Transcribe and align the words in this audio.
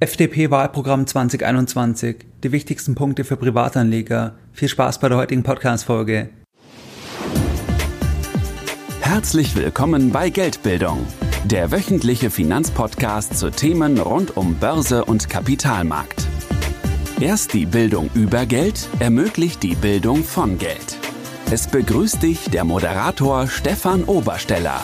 FDP-Wahlprogramm 0.00 1.06
2021. 1.06 2.16
Die 2.42 2.50
wichtigsten 2.50 2.96
Punkte 2.96 3.22
für 3.22 3.36
Privatanleger. 3.36 4.34
Viel 4.52 4.68
Spaß 4.68 4.98
bei 4.98 5.08
der 5.08 5.18
heutigen 5.18 5.44
Podcast-Folge. 5.44 6.30
Herzlich 9.00 9.54
willkommen 9.54 10.10
bei 10.10 10.30
Geldbildung, 10.30 11.06
der 11.44 11.70
wöchentliche 11.70 12.30
Finanzpodcast 12.30 13.38
zu 13.38 13.50
Themen 13.50 13.98
rund 14.00 14.36
um 14.36 14.56
Börse 14.56 15.04
und 15.04 15.30
Kapitalmarkt. 15.30 16.26
Erst 17.20 17.54
die 17.54 17.64
Bildung 17.64 18.10
über 18.14 18.46
Geld 18.46 18.88
ermöglicht 18.98 19.62
die 19.62 19.76
Bildung 19.76 20.24
von 20.24 20.58
Geld. 20.58 20.98
Es 21.52 21.68
begrüßt 21.68 22.20
dich 22.20 22.50
der 22.50 22.64
Moderator 22.64 23.46
Stefan 23.46 24.02
Obersteller. 24.02 24.82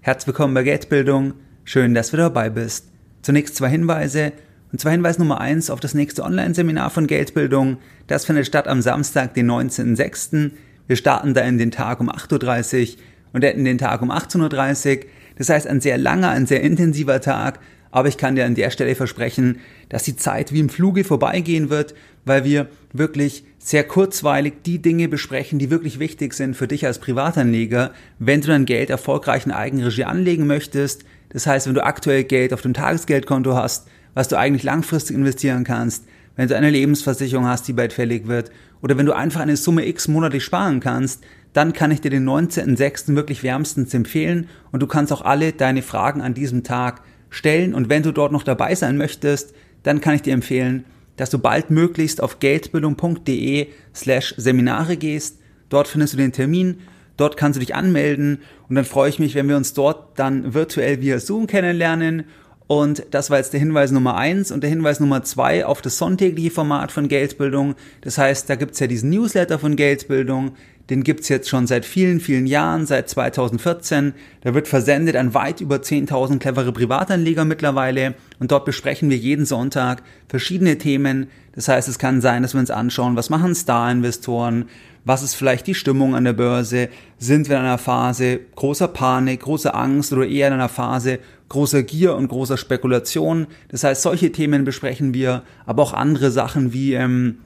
Herzlich 0.00 0.28
willkommen 0.28 0.54
bei 0.54 0.62
Geldbildung. 0.62 1.34
Schön, 1.64 1.92
dass 1.92 2.12
du 2.12 2.16
dabei 2.16 2.48
bist. 2.48 2.88
Zunächst 3.28 3.56
zwei 3.56 3.68
Hinweise. 3.68 4.32
Und 4.72 4.80
zwar 4.80 4.90
Hinweis 4.90 5.18
Nummer 5.18 5.38
eins 5.38 5.68
auf 5.68 5.80
das 5.80 5.92
nächste 5.92 6.22
Online-Seminar 6.22 6.88
von 6.88 7.06
Geldbildung. 7.06 7.76
Das 8.06 8.24
findet 8.24 8.46
statt 8.46 8.66
am 8.66 8.80
Samstag, 8.80 9.34
den 9.34 9.50
19.06. 9.50 10.52
Wir 10.86 10.96
starten 10.96 11.34
da 11.34 11.42
in 11.42 11.58
den 11.58 11.70
Tag 11.70 12.00
um 12.00 12.08
8.30 12.08 12.94
Uhr 12.94 12.98
und 13.34 13.44
enden 13.44 13.66
den 13.66 13.76
Tag 13.76 14.00
um 14.00 14.10
18.30 14.10 14.96
Uhr. 14.96 15.04
Das 15.36 15.50
heißt, 15.50 15.66
ein 15.66 15.82
sehr 15.82 15.98
langer, 15.98 16.30
ein 16.30 16.46
sehr 16.46 16.62
intensiver 16.62 17.20
Tag. 17.20 17.60
Aber 17.90 18.08
ich 18.08 18.16
kann 18.16 18.34
dir 18.34 18.46
an 18.46 18.54
der 18.54 18.70
Stelle 18.70 18.94
versprechen, 18.94 19.58
dass 19.90 20.04
die 20.04 20.16
Zeit 20.16 20.54
wie 20.54 20.60
im 20.60 20.70
Fluge 20.70 21.04
vorbeigehen 21.04 21.68
wird, 21.68 21.94
weil 22.24 22.44
wir 22.44 22.68
wirklich 22.94 23.44
sehr 23.58 23.84
kurzweilig 23.84 24.54
die 24.64 24.80
Dinge 24.80 25.06
besprechen, 25.06 25.58
die 25.58 25.68
wirklich 25.68 25.98
wichtig 25.98 26.32
sind 26.32 26.56
für 26.56 26.66
dich 26.66 26.86
als 26.86 26.98
Privatanleger, 26.98 27.92
wenn 28.18 28.40
du 28.40 28.46
dein 28.46 28.64
Geld 28.64 28.88
erfolgreich 28.88 29.44
in 29.44 29.52
Eigenregie 29.52 30.04
anlegen 30.04 30.46
möchtest, 30.46 31.04
das 31.30 31.46
heißt, 31.46 31.66
wenn 31.66 31.74
du 31.74 31.84
aktuell 31.84 32.24
Geld 32.24 32.52
auf 32.52 32.62
dem 32.62 32.74
Tagesgeldkonto 32.74 33.54
hast, 33.54 33.88
was 34.14 34.28
du 34.28 34.38
eigentlich 34.38 34.62
langfristig 34.62 35.16
investieren 35.16 35.64
kannst, 35.64 36.04
wenn 36.36 36.48
du 36.48 36.56
eine 36.56 36.70
Lebensversicherung 36.70 37.46
hast, 37.46 37.68
die 37.68 37.72
bald 37.72 37.92
fällig 37.92 38.28
wird, 38.28 38.50
oder 38.80 38.96
wenn 38.96 39.06
du 39.06 39.12
einfach 39.12 39.40
eine 39.40 39.56
Summe 39.56 39.86
X 39.86 40.08
monatlich 40.08 40.44
sparen 40.44 40.80
kannst, 40.80 41.24
dann 41.52 41.72
kann 41.72 41.90
ich 41.90 42.00
dir 42.00 42.10
den 42.10 42.28
19.06. 42.28 43.14
wirklich 43.16 43.42
wärmstens 43.42 43.92
empfehlen 43.94 44.48
und 44.70 44.80
du 44.80 44.86
kannst 44.86 45.12
auch 45.12 45.22
alle 45.22 45.52
deine 45.52 45.82
Fragen 45.82 46.20
an 46.20 46.34
diesem 46.34 46.62
Tag 46.62 47.02
stellen 47.30 47.74
und 47.74 47.88
wenn 47.88 48.02
du 48.02 48.12
dort 48.12 48.32
noch 48.32 48.44
dabei 48.44 48.74
sein 48.74 48.96
möchtest, 48.96 49.54
dann 49.82 50.00
kann 50.00 50.14
ich 50.14 50.22
dir 50.22 50.34
empfehlen, 50.34 50.84
dass 51.16 51.30
du 51.30 51.38
bald 51.38 51.70
möglichst 51.70 52.22
auf 52.22 52.38
geldbildung.de 52.38 53.66
slash 53.94 54.34
Seminare 54.36 54.96
gehst. 54.96 55.40
Dort 55.68 55.88
findest 55.88 56.14
du 56.14 56.18
den 56.18 56.32
Termin 56.32 56.78
Dort 57.18 57.36
kannst 57.36 57.56
du 57.56 57.60
dich 57.60 57.74
anmelden 57.74 58.38
und 58.70 58.76
dann 58.76 58.86
freue 58.86 59.10
ich 59.10 59.18
mich, 59.18 59.34
wenn 59.34 59.48
wir 59.48 59.56
uns 59.58 59.74
dort 59.74 60.18
dann 60.18 60.54
virtuell 60.54 61.02
via 61.02 61.18
Zoom 61.18 61.46
kennenlernen. 61.46 62.24
Und 62.68 63.06
das 63.10 63.30
war 63.30 63.38
jetzt 63.38 63.54
der 63.54 63.60
Hinweis 63.60 63.90
Nummer 63.90 64.16
eins 64.16 64.52
und 64.52 64.62
der 64.62 64.70
Hinweis 64.70 65.00
Nummer 65.00 65.22
zwei 65.24 65.66
auf 65.66 65.82
das 65.82 65.98
sonntägliche 65.98 66.50
Format 66.50 66.92
von 66.92 67.08
Geldbildung. 67.08 67.74
Das 68.02 68.18
heißt, 68.18 68.48
da 68.48 68.54
gibt's 68.56 68.78
ja 68.78 68.86
diesen 68.86 69.10
Newsletter 69.10 69.58
von 69.58 69.74
Geldbildung, 69.74 70.52
den 70.90 71.02
gibt's 71.02 71.28
jetzt 71.28 71.48
schon 71.48 71.66
seit 71.66 71.84
vielen, 71.84 72.20
vielen 72.20 72.46
Jahren, 72.46 72.86
seit 72.86 73.08
2014. 73.08 74.14
Der 74.44 74.54
wird 74.54 74.68
versendet 74.68 75.16
an 75.16 75.34
weit 75.34 75.60
über 75.60 75.76
10.000 75.76 76.38
clevere 76.38 76.72
Privatanleger 76.72 77.44
mittlerweile 77.44 78.14
und 78.38 78.52
dort 78.52 78.64
besprechen 78.64 79.10
wir 79.10 79.16
jeden 79.16 79.44
Sonntag 79.44 80.02
verschiedene 80.28 80.78
Themen. 80.78 81.28
Das 81.54 81.68
heißt, 81.68 81.88
es 81.88 81.98
kann 81.98 82.20
sein, 82.20 82.42
dass 82.42 82.54
wir 82.54 82.60
uns 82.60 82.70
anschauen, 82.70 83.16
was 83.16 83.28
machen 83.28 83.54
Star-Investoren, 83.54 84.66
was 85.04 85.22
ist 85.22 85.34
vielleicht 85.34 85.66
die 85.66 85.74
Stimmung 85.74 86.14
an 86.14 86.24
der 86.24 86.32
Börse, 86.32 86.88
sind 87.18 87.48
wir 87.48 87.56
in 87.56 87.62
einer 87.62 87.78
Phase 87.78 88.40
großer 88.56 88.88
Panik, 88.88 89.40
großer 89.40 89.74
Angst 89.74 90.12
oder 90.12 90.26
eher 90.26 90.48
in 90.48 90.54
einer 90.54 90.68
Phase 90.68 91.18
großer 91.48 91.82
Gier 91.82 92.14
und 92.14 92.28
großer 92.28 92.56
Spekulation. 92.56 93.46
Das 93.68 93.84
heißt, 93.84 94.02
solche 94.02 94.32
Themen 94.32 94.64
besprechen 94.64 95.14
wir, 95.14 95.42
aber 95.66 95.82
auch 95.82 95.94
andere 95.94 96.30
Sachen 96.30 96.72
wie 96.72 96.94
ähm, 96.94 97.38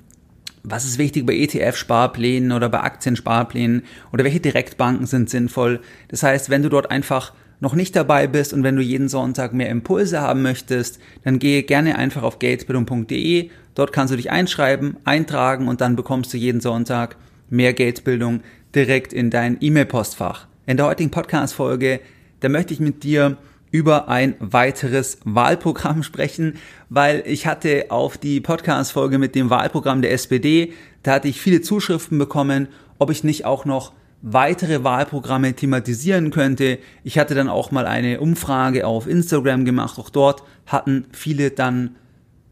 was 0.65 0.85
ist 0.85 0.99
wichtig 0.99 1.27
bei 1.27 1.35
ETF-Sparplänen 1.35 2.53
oder 2.53 2.69
bei 2.69 2.81
Aktiensparplänen 2.81 3.83
oder 4.13 4.25
welche 4.25 4.41
Direktbanken 4.41 5.07
sind 5.07 5.29
sinnvoll. 5.29 5.81
Das 6.09 6.23
heißt, 6.23 6.51
wenn 6.51 6.63
du 6.63 6.69
dort 6.69 6.91
einfach 6.91 7.33
noch 7.61 7.75
nicht 7.75 7.95
dabei 7.95 8.27
bist 8.27 8.53
und 8.53 8.65
wenn 8.65 8.77
du 8.77 8.83
jeden 8.83 9.09
Sonntag 9.09 9.53
mehr 9.53 9.69
Impulse 9.69 10.21
haben 10.21 10.43
möchtest, 10.43 10.99
dann 11.25 11.39
gehe 11.39 11.63
gerne 11.63 11.97
einfach 11.97 12.23
auf 12.23 12.39
geldbildung.de. 12.39 13.51
Dort 13.75 13.93
kannst 13.93 14.13
du 14.13 14.17
dich 14.17 14.31
einschreiben, 14.31 14.97
eintragen 15.05 15.69
und 15.69 15.81
dann 15.81 15.97
bekommst 15.97 16.33
du 16.33 16.39
jeden 16.39 16.61
Sonntag 16.61 17.17
mehr 17.53 17.75
Geldbildung 17.75 18.41
direkt 18.75 19.13
in 19.13 19.31
dein 19.31 19.59
E-Mail-Postfach. 19.61 20.47
In 20.67 20.79
der 20.79 20.87
heutigen 20.87 21.11
Podcast-Folge, 21.11 22.01
da 22.41 22.49
möchte 22.49 22.73
ich 22.73 22.81
mit 22.81 23.05
dir 23.05 23.37
über 23.71 24.09
ein 24.09 24.35
weiteres 24.41 25.19
Wahlprogramm 25.25 26.03
sprechen, 26.03 26.55
weil 26.89 27.23
ich 27.27 27.47
hatte 27.47 27.87
auf 27.91 28.17
die 28.17 28.41
Podcast-Folge 28.41 29.19
mit 29.19 29.35
dem 29.35 29.51
Wahlprogramm 29.51 30.03
der 30.03 30.13
SPD, 30.13 30.73
da 31.03 31.13
hatte 31.13 31.29
ich 31.29 31.41
viele 31.41 31.61
Zuschriften 31.61 32.19
bekommen, 32.19 32.69
ob 32.99 33.11
ich 33.11 33.23
nicht 33.23 33.45
auch 33.45 33.65
noch 33.65 33.93
weitere 34.23 34.85
Wahlprogramme 34.85 35.53
thematisieren 35.55 36.31
könnte. 36.31 36.79
Ich 37.05 37.19
hatte 37.19 37.35
dann 37.35 37.49
auch 37.49 37.71
mal 37.71 37.87
eine 37.87 38.21
Umfrage 38.21 38.87
auf 38.87 39.09
Instagram 39.09 39.65
gemacht. 39.65 39.99
Auch 39.99 40.11
dort 40.11 40.45
hatten 40.67 41.07
viele 41.13 41.51
dann 41.51 41.97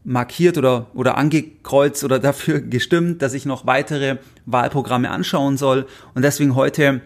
markiert 0.03 0.57
oder, 0.57 0.87
oder 0.93 1.17
angekreuzt 1.17 2.03
oder 2.03 2.19
dafür 2.19 2.61
gestimmt, 2.61 3.21
dass 3.21 3.33
ich 3.33 3.45
noch 3.45 3.65
weitere 3.65 4.17
Wahlprogramme 4.45 5.09
anschauen 5.09 5.57
soll. 5.57 5.85
Und 6.13 6.23
deswegen 6.23 6.55
heute 6.55 7.01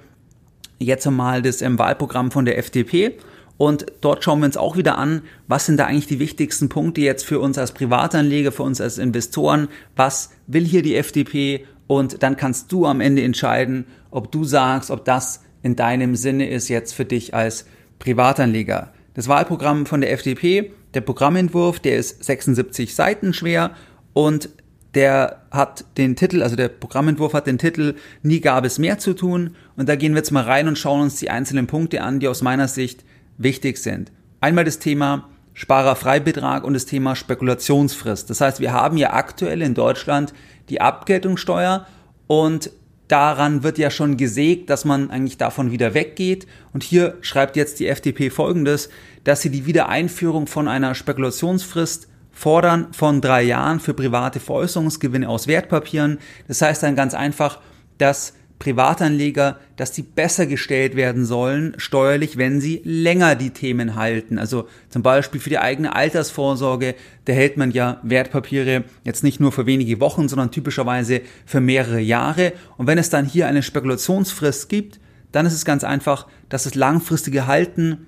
jetzt 0.79 1.07
einmal 1.07 1.41
das 1.41 1.61
ähm, 1.61 1.79
Wahlprogramm 1.79 2.31
von 2.31 2.45
der 2.45 2.57
FDP. 2.57 3.17
Und 3.57 3.85
dort 4.01 4.23
schauen 4.23 4.39
wir 4.39 4.47
uns 4.47 4.57
auch 4.57 4.75
wieder 4.75 4.97
an, 4.97 5.22
was 5.47 5.66
sind 5.66 5.78
da 5.78 5.85
eigentlich 5.85 6.07
die 6.07 6.19
wichtigsten 6.19 6.67
Punkte 6.67 7.01
jetzt 7.01 7.25
für 7.25 7.39
uns 7.39 7.57
als 7.57 7.72
Privatanleger, 7.72 8.51
für 8.51 8.63
uns 8.63 8.81
als 8.81 8.97
Investoren, 8.97 9.69
was 9.95 10.31
will 10.47 10.66
hier 10.66 10.81
die 10.81 10.95
FDP 10.95 11.66
und 11.88 12.22
dann 12.23 12.35
kannst 12.35 12.72
du 12.72 12.85
am 12.85 13.00
Ende 13.00 13.22
entscheiden, 13.22 13.85
ob 14.12 14.31
du 14.31 14.44
sagst, 14.44 14.91
ob 14.91 15.06
das 15.06 15.44
in 15.62 15.75
deinem 15.75 16.16
Sinne 16.16 16.50
ist 16.50 16.67
jetzt 16.67 16.94
für 16.94 17.06
dich 17.06 17.33
als 17.33 17.66
Privatanleger. 18.00 18.91
Das 19.16 19.30
Wahlprogramm 19.30 19.86
von 19.86 20.02
der 20.02 20.12
FDP, 20.12 20.74
der 20.94 21.02
Programmentwurf, 21.02 21.80
der 21.80 21.98
ist 21.98 22.24
76 22.24 22.94
Seiten 22.94 23.34
schwer 23.34 23.72
und 24.14 24.50
der 24.94 25.42
hat 25.52 25.86
den 25.98 26.16
Titel, 26.16 26.44
also 26.44 26.56
der 26.56 26.68
Programmentwurf 26.70 27.34
hat 27.34 27.48
den 27.48 27.58
Titel 27.58 27.96
Nie 28.24 28.42
gab 28.42 28.66
es 28.66 28.78
mehr 28.78 29.00
zu 29.00 29.14
tun 29.14 29.56
und 29.78 29.90
da 29.90 29.96
gehen 29.96 30.14
wir 30.14 30.20
jetzt 30.20 30.31
mal 30.31 30.44
rein 30.44 30.68
und 30.68 30.78
schauen 30.78 31.02
uns 31.02 31.18
die 31.18 31.30
einzelnen 31.30 31.66
Punkte 31.66 32.02
an, 32.02 32.20
die 32.20 32.28
aus 32.28 32.42
meiner 32.42 32.68
Sicht 32.68 33.04
wichtig 33.38 33.78
sind. 33.78 34.12
Einmal 34.42 34.66
das 34.66 34.80
Thema 34.80 35.30
Sparerfreibetrag 35.54 36.66
und 36.66 36.74
das 36.74 36.86
Thema 36.86 37.16
Spekulationsfrist. 37.16 38.30
Das 38.30 38.42
heißt, 38.42 38.59
wir 38.59 38.74
haben 38.74 38.98
ja 38.98 39.14
aktuell 39.14 39.62
in 39.62 39.74
Deutschland 39.74 40.34
die 40.68 40.81
Abgeltungssteuer 40.81 41.88
und 42.28 42.70
daran 43.08 43.64
wird 43.64 43.78
ja 43.78 43.90
schon 43.90 44.18
gesägt, 44.18 44.70
dass 44.70 44.86
man 44.86 45.10
eigentlich 45.10 45.38
davon 45.38 45.72
wieder 45.72 45.94
weggeht. 45.94 46.48
Und 46.74 46.84
hier 46.84 47.18
schreibt 47.22 47.56
jetzt 47.56 47.80
die 47.80 47.88
FDP 47.88 48.30
folgendes, 48.30 48.90
dass 49.24 49.42
sie 49.42 49.50
die 49.50 49.66
Wiedereinführung 49.66 50.48
von 50.48 50.68
einer 50.68 50.96
Spekulationsfrist 50.96 52.08
fordern 52.32 52.88
von 52.92 53.22
drei 53.22 53.44
Jahren 53.44 53.80
für 53.80 53.94
private 53.94 54.40
Veräußerungsgewinne 54.40 55.30
aus 55.30 55.48
Wertpapieren. 55.48 56.20
Das 56.48 56.62
heißt 56.62 56.84
dann 56.84 56.96
ganz 56.96 57.14
einfach, 57.14 57.60
dass 57.98 58.34
Privatanleger, 58.66 59.59
dass 59.76 59.92
die 59.92 60.02
besser 60.02 60.48
gestellt 60.48 60.96
werden 60.96 61.24
sollen, 61.24 61.76
steuerlich, 61.78 62.36
wenn 62.36 62.59
sie 62.59 62.81
länger 62.84 63.36
die 63.36 63.52
Themen 63.52 63.94
halten. 63.94 64.40
Also 64.40 64.68
zum 64.90 65.03
Beispiel 65.03 65.40
für 65.40 65.52
die 65.52 65.59
eigene 65.59 65.96
Altersvorsorge, 65.96 66.96
da 67.25 67.34
hält 67.34 67.58
man 67.58 67.70
ja 67.70 68.00
Wertpapiere 68.02 68.84
jetzt 69.04 69.24
nicht 69.24 69.40
nur 69.40 69.52
für 69.52 69.68
wenige 69.68 70.00
Wochen, 70.00 70.28
sondern 70.28 70.50
typischerweise 70.50 71.22
für 71.46 71.62
mehrere 71.62 72.00
Jahre. 72.00 72.54
Und 72.78 72.88
wenn 72.88 72.98
es 72.98 73.12
dann 73.12 73.28
hier 73.28 73.48
eine 73.48 73.62
Spekulationsfrist 73.62 74.68
gibt, 74.68 75.00
dann 75.31 75.46
ist 75.46 75.54
es 75.54 75.64
ganz 75.64 75.84
einfach, 75.84 76.25
dass 76.50 76.64
das 76.64 76.74
langfristige 76.74 77.46
Halten, 77.46 78.08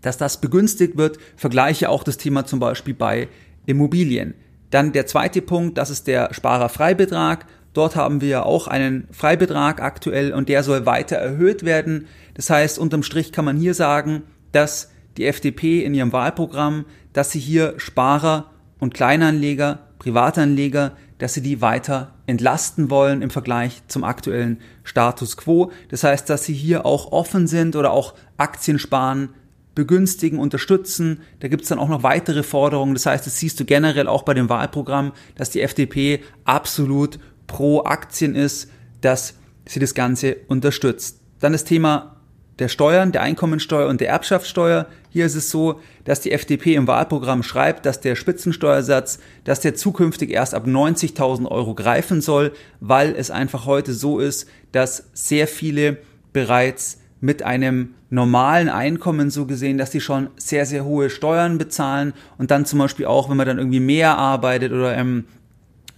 dass 0.00 0.18
das 0.18 0.40
begünstigt 0.40 0.96
wird. 0.96 1.18
Vergleiche 1.36 1.90
auch 1.90 2.02
das 2.02 2.16
Thema 2.16 2.44
zum 2.44 2.58
Beispiel 2.58 2.94
bei 2.94 3.28
Immobilien. 3.66 4.34
Dann 4.70 4.90
der 4.90 5.06
zweite 5.06 5.42
Punkt, 5.42 5.78
das 5.78 5.90
ist 5.90 6.08
der 6.08 6.34
Sparerfreibetrag. 6.34 7.46
Dort 7.72 7.94
haben 7.94 8.20
wir 8.20 8.46
auch 8.46 8.66
einen 8.66 9.06
Freibetrag 9.12 9.80
aktuell 9.80 10.32
und 10.32 10.48
der 10.48 10.62
soll 10.62 10.86
weiter 10.86 11.16
erhöht 11.16 11.64
werden. 11.64 12.06
Das 12.34 12.50
heißt, 12.50 12.78
unterm 12.78 13.02
Strich 13.02 13.32
kann 13.32 13.44
man 13.44 13.56
hier 13.56 13.74
sagen, 13.74 14.22
dass 14.52 14.90
die 15.16 15.26
FDP 15.26 15.84
in 15.84 15.94
ihrem 15.94 16.12
Wahlprogramm, 16.12 16.84
dass 17.12 17.30
sie 17.30 17.40
hier 17.40 17.74
Sparer 17.78 18.50
und 18.78 18.94
Kleinanleger, 18.94 19.80
Privatanleger, 19.98 20.92
dass 21.18 21.34
sie 21.34 21.42
die 21.42 21.60
weiter 21.60 22.14
entlasten 22.26 22.90
wollen 22.90 23.22
im 23.22 23.30
Vergleich 23.30 23.82
zum 23.88 24.04
aktuellen 24.04 24.58
Status 24.82 25.36
quo. 25.36 25.70
Das 25.90 26.02
heißt, 26.02 26.28
dass 26.30 26.44
sie 26.44 26.54
hier 26.54 26.86
auch 26.86 27.12
offen 27.12 27.46
sind 27.46 27.76
oder 27.76 27.92
auch 27.92 28.14
Aktien 28.38 28.78
sparen, 28.78 29.28
begünstigen, 29.74 30.38
unterstützen. 30.38 31.20
Da 31.40 31.48
gibt 31.48 31.62
es 31.62 31.68
dann 31.68 31.78
auch 31.78 31.88
noch 31.88 32.02
weitere 32.02 32.42
Forderungen. 32.42 32.94
Das 32.94 33.06
heißt, 33.06 33.26
das 33.26 33.38
siehst 33.38 33.60
du 33.60 33.64
generell 33.64 34.08
auch 34.08 34.22
bei 34.22 34.34
dem 34.34 34.48
Wahlprogramm, 34.48 35.12
dass 35.36 35.50
die 35.50 35.60
FDP 35.60 36.22
absolut 36.44 37.18
pro 37.50 37.82
Aktien 37.82 38.36
ist, 38.36 38.70
dass 39.00 39.34
sie 39.66 39.80
das 39.80 39.94
Ganze 39.94 40.36
unterstützt. 40.46 41.20
Dann 41.40 41.50
das 41.50 41.64
Thema 41.64 42.16
der 42.60 42.68
Steuern, 42.68 43.10
der 43.10 43.22
Einkommensteuer 43.22 43.88
und 43.88 44.00
der 44.00 44.10
Erbschaftssteuer. 44.10 44.86
Hier 45.08 45.26
ist 45.26 45.34
es 45.34 45.50
so, 45.50 45.80
dass 46.04 46.20
die 46.20 46.30
FDP 46.30 46.76
im 46.76 46.86
Wahlprogramm 46.86 47.42
schreibt, 47.42 47.86
dass 47.86 48.00
der 48.00 48.14
Spitzensteuersatz, 48.14 49.18
dass 49.42 49.58
der 49.58 49.74
zukünftig 49.74 50.30
erst 50.30 50.54
ab 50.54 50.64
90.000 50.64 51.50
Euro 51.50 51.74
greifen 51.74 52.20
soll, 52.20 52.52
weil 52.78 53.16
es 53.16 53.32
einfach 53.32 53.66
heute 53.66 53.94
so 53.94 54.20
ist, 54.20 54.46
dass 54.70 55.08
sehr 55.12 55.48
viele 55.48 55.96
bereits 56.32 56.98
mit 57.20 57.42
einem 57.42 57.94
normalen 58.10 58.68
Einkommen 58.68 59.30
so 59.30 59.46
gesehen, 59.46 59.76
dass 59.76 59.90
die 59.90 60.00
schon 60.00 60.28
sehr, 60.36 60.66
sehr 60.66 60.84
hohe 60.84 61.10
Steuern 61.10 61.58
bezahlen 61.58 62.12
und 62.38 62.52
dann 62.52 62.64
zum 62.64 62.78
Beispiel 62.78 63.06
auch, 63.06 63.28
wenn 63.28 63.36
man 63.36 63.46
dann 63.46 63.58
irgendwie 63.58 63.80
mehr 63.80 64.16
arbeitet 64.16 64.72
oder 64.72 64.96
ähm, 64.96 65.24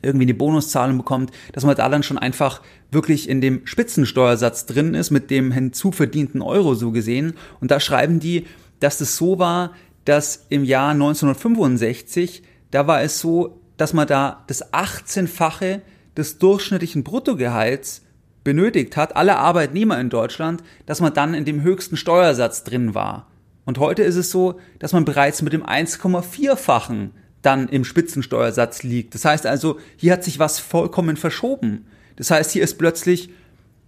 irgendwie 0.02 0.24
eine 0.24 0.34
Bonuszahlung 0.34 0.98
bekommt, 0.98 1.30
dass 1.52 1.64
man 1.64 1.76
da 1.76 1.88
dann 1.88 2.02
schon 2.02 2.18
einfach 2.18 2.62
wirklich 2.90 3.28
in 3.28 3.40
dem 3.40 3.66
Spitzensteuersatz 3.66 4.66
drin 4.66 4.94
ist, 4.94 5.10
mit 5.10 5.30
dem 5.30 5.52
hinzuverdienten 5.52 6.42
Euro 6.42 6.74
so 6.74 6.90
gesehen. 6.90 7.34
Und 7.60 7.70
da 7.70 7.80
schreiben 7.80 8.20
die, 8.20 8.46
dass 8.80 9.00
es 9.00 9.16
so 9.16 9.38
war, 9.38 9.72
dass 10.04 10.46
im 10.48 10.64
Jahr 10.64 10.90
1965, 10.90 12.42
da 12.70 12.86
war 12.86 13.02
es 13.02 13.20
so, 13.20 13.60
dass 13.76 13.92
man 13.92 14.06
da 14.06 14.44
das 14.48 14.72
18-fache 14.72 15.80
des 16.16 16.38
durchschnittlichen 16.38 17.04
Bruttogehalts 17.04 18.02
benötigt 18.44 18.96
hat, 18.96 19.16
alle 19.16 19.36
Arbeitnehmer 19.38 20.00
in 20.00 20.10
Deutschland, 20.10 20.62
dass 20.86 21.00
man 21.00 21.14
dann 21.14 21.34
in 21.34 21.44
dem 21.44 21.62
höchsten 21.62 21.96
Steuersatz 21.96 22.64
drin 22.64 22.94
war. 22.94 23.28
Und 23.64 23.78
heute 23.78 24.02
ist 24.02 24.16
es 24.16 24.30
so, 24.30 24.58
dass 24.80 24.92
man 24.92 25.04
bereits 25.04 25.42
mit 25.42 25.52
dem 25.52 25.64
1,4-fachen 25.64 27.12
dann 27.42 27.68
im 27.68 27.84
Spitzensteuersatz 27.84 28.82
liegt. 28.82 29.14
Das 29.14 29.24
heißt 29.24 29.46
also, 29.46 29.78
hier 29.96 30.12
hat 30.12 30.24
sich 30.24 30.38
was 30.38 30.58
vollkommen 30.58 31.16
verschoben. 31.16 31.86
Das 32.16 32.30
heißt, 32.30 32.52
hier 32.52 32.62
ist 32.62 32.78
plötzlich 32.78 33.30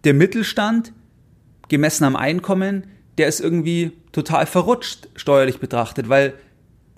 der 0.03 0.15
Mittelstand, 0.15 0.93
gemessen 1.69 2.05
am 2.05 2.17
Einkommen, 2.17 2.85
der 3.17 3.29
ist 3.29 3.41
irgendwie 3.41 3.93
total 4.13 4.47
verrutscht 4.47 5.09
steuerlich 5.15 5.61
betrachtet, 5.61 6.09
weil 6.09 6.35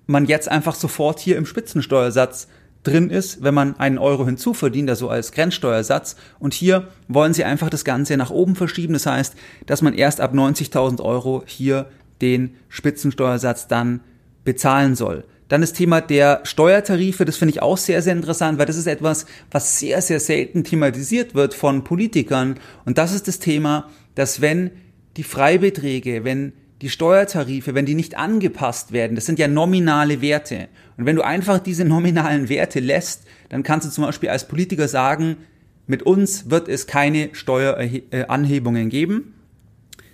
man 0.06 0.24
jetzt 0.24 0.48
einfach 0.48 0.74
sofort 0.74 1.20
hier 1.20 1.36
im 1.36 1.46
Spitzensteuersatz 1.46 2.48
drin 2.82 3.10
ist, 3.10 3.42
wenn 3.42 3.54
man 3.54 3.78
einen 3.78 3.98
Euro 3.98 4.24
hinzuverdient, 4.24 4.88
also 4.88 5.08
als 5.08 5.32
Grenzsteuersatz. 5.32 6.16
Und 6.38 6.54
hier 6.54 6.88
wollen 7.08 7.34
sie 7.34 7.44
einfach 7.44 7.68
das 7.68 7.84
Ganze 7.84 8.16
nach 8.16 8.30
oben 8.30 8.54
verschieben. 8.54 8.92
Das 8.92 9.06
heißt, 9.06 9.34
dass 9.66 9.82
man 9.82 9.94
erst 9.94 10.20
ab 10.20 10.32
90.000 10.32 11.02
Euro 11.02 11.42
hier 11.46 11.86
den 12.20 12.56
Spitzensteuersatz 12.68 13.66
dann 13.66 14.00
bezahlen 14.44 14.94
soll. 14.94 15.24
Dann 15.48 15.60
das 15.60 15.72
Thema 15.72 16.00
der 16.00 16.40
Steuertarife, 16.42 17.24
das 17.24 17.36
finde 17.36 17.52
ich 17.52 17.62
auch 17.62 17.76
sehr, 17.76 18.02
sehr 18.02 18.12
interessant, 18.12 18.58
weil 18.58 18.66
das 18.66 18.76
ist 18.76 18.88
etwas, 18.88 19.26
was 19.50 19.78
sehr, 19.78 20.02
sehr 20.02 20.18
selten 20.18 20.64
thematisiert 20.64 21.34
wird 21.34 21.54
von 21.54 21.84
Politikern. 21.84 22.58
Und 22.84 22.98
das 22.98 23.12
ist 23.12 23.28
das 23.28 23.38
Thema, 23.38 23.88
dass 24.16 24.40
wenn 24.40 24.70
die 25.16 25.22
Freibeträge, 25.22 26.24
wenn 26.24 26.52
die 26.82 26.90
Steuertarife, 26.90 27.74
wenn 27.74 27.86
die 27.86 27.94
nicht 27.94 28.18
angepasst 28.18 28.92
werden, 28.92 29.14
das 29.14 29.24
sind 29.24 29.38
ja 29.38 29.48
nominale 29.48 30.20
Werte. 30.20 30.68
Und 30.96 31.06
wenn 31.06 31.16
du 31.16 31.22
einfach 31.22 31.58
diese 31.58 31.84
nominalen 31.84 32.48
Werte 32.48 32.80
lässt, 32.80 33.24
dann 33.48 33.62
kannst 33.62 33.86
du 33.86 33.90
zum 33.90 34.04
Beispiel 34.04 34.28
als 34.28 34.48
Politiker 34.48 34.88
sagen, 34.88 35.36
mit 35.86 36.02
uns 36.02 36.50
wird 36.50 36.68
es 36.68 36.86
keine 36.86 37.30
Steueranhebungen 37.32 38.88
geben. 38.88 39.34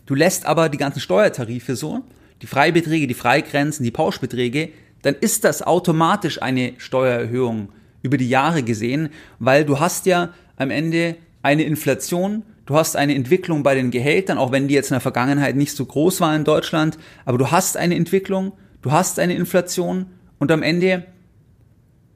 Du 0.05 0.15
lässt 0.15 0.45
aber 0.45 0.69
die 0.69 0.79
ganzen 0.79 1.01
Steuertarife 1.01 1.75
so, 1.75 2.05
die 2.43 2.47
Freibeträge, 2.47 3.07
die 3.07 3.15
Freigrenzen, 3.15 3.83
die 3.83 3.91
Pauschbeträge, 3.91 4.71
dann 5.03 5.15
ist 5.15 5.45
das 5.45 5.63
automatisch 5.63 6.41
eine 6.41 6.75
Steuererhöhung 6.79 7.69
über 8.03 8.17
die 8.17 8.29
Jahre 8.29 8.63
gesehen, 8.63 9.11
weil 9.39 9.65
du 9.65 9.79
hast 9.81 10.07
ja 10.07 10.31
am 10.57 10.71
Ende 10.71 11.17
eine 11.43 11.65
Inflation, 11.65 12.43
du 12.67 12.77
hast 12.77 12.97
eine 12.97 13.15
Entwicklung 13.15 13.63
bei 13.63 13.75
den 13.75 13.91
Gehältern, 13.91 14.39
auch 14.39 14.53
wenn 14.53 14.69
die 14.69 14.75
jetzt 14.75 14.91
in 14.91 14.95
der 14.95 15.01
Vergangenheit 15.01 15.57
nicht 15.57 15.77
so 15.77 15.85
groß 15.85 16.21
war 16.21 16.35
in 16.35 16.45
Deutschland, 16.45 16.99
aber 17.25 17.39
du 17.39 17.51
hast 17.51 17.77
eine 17.77 17.97
Entwicklung, 17.97 18.53
du 18.81 18.93
hast 18.93 19.19
eine 19.19 19.35
Inflation 19.35 20.07
und 20.39 20.51
am 20.51 20.63
Ende 20.63 21.05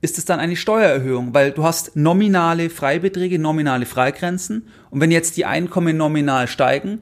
ist 0.01 0.19
es 0.19 0.25
dann 0.25 0.41
eine 0.41 0.57
Steuererhöhung, 0.57 1.35
weil 1.35 1.53
du 1.53 1.65
hast 1.65 1.97
nominale 1.97 2.71
Freibeträge, 2.71 3.39
nominale 3.39 3.87
Freigrenzen 3.87 4.69
und 4.91 5.01
wenn 5.01 5.11
jetzt 5.11 5.37
die 5.37 5.47
Einkommen 5.47 5.97
nominal 5.97 6.47
steigen, 6.47 7.01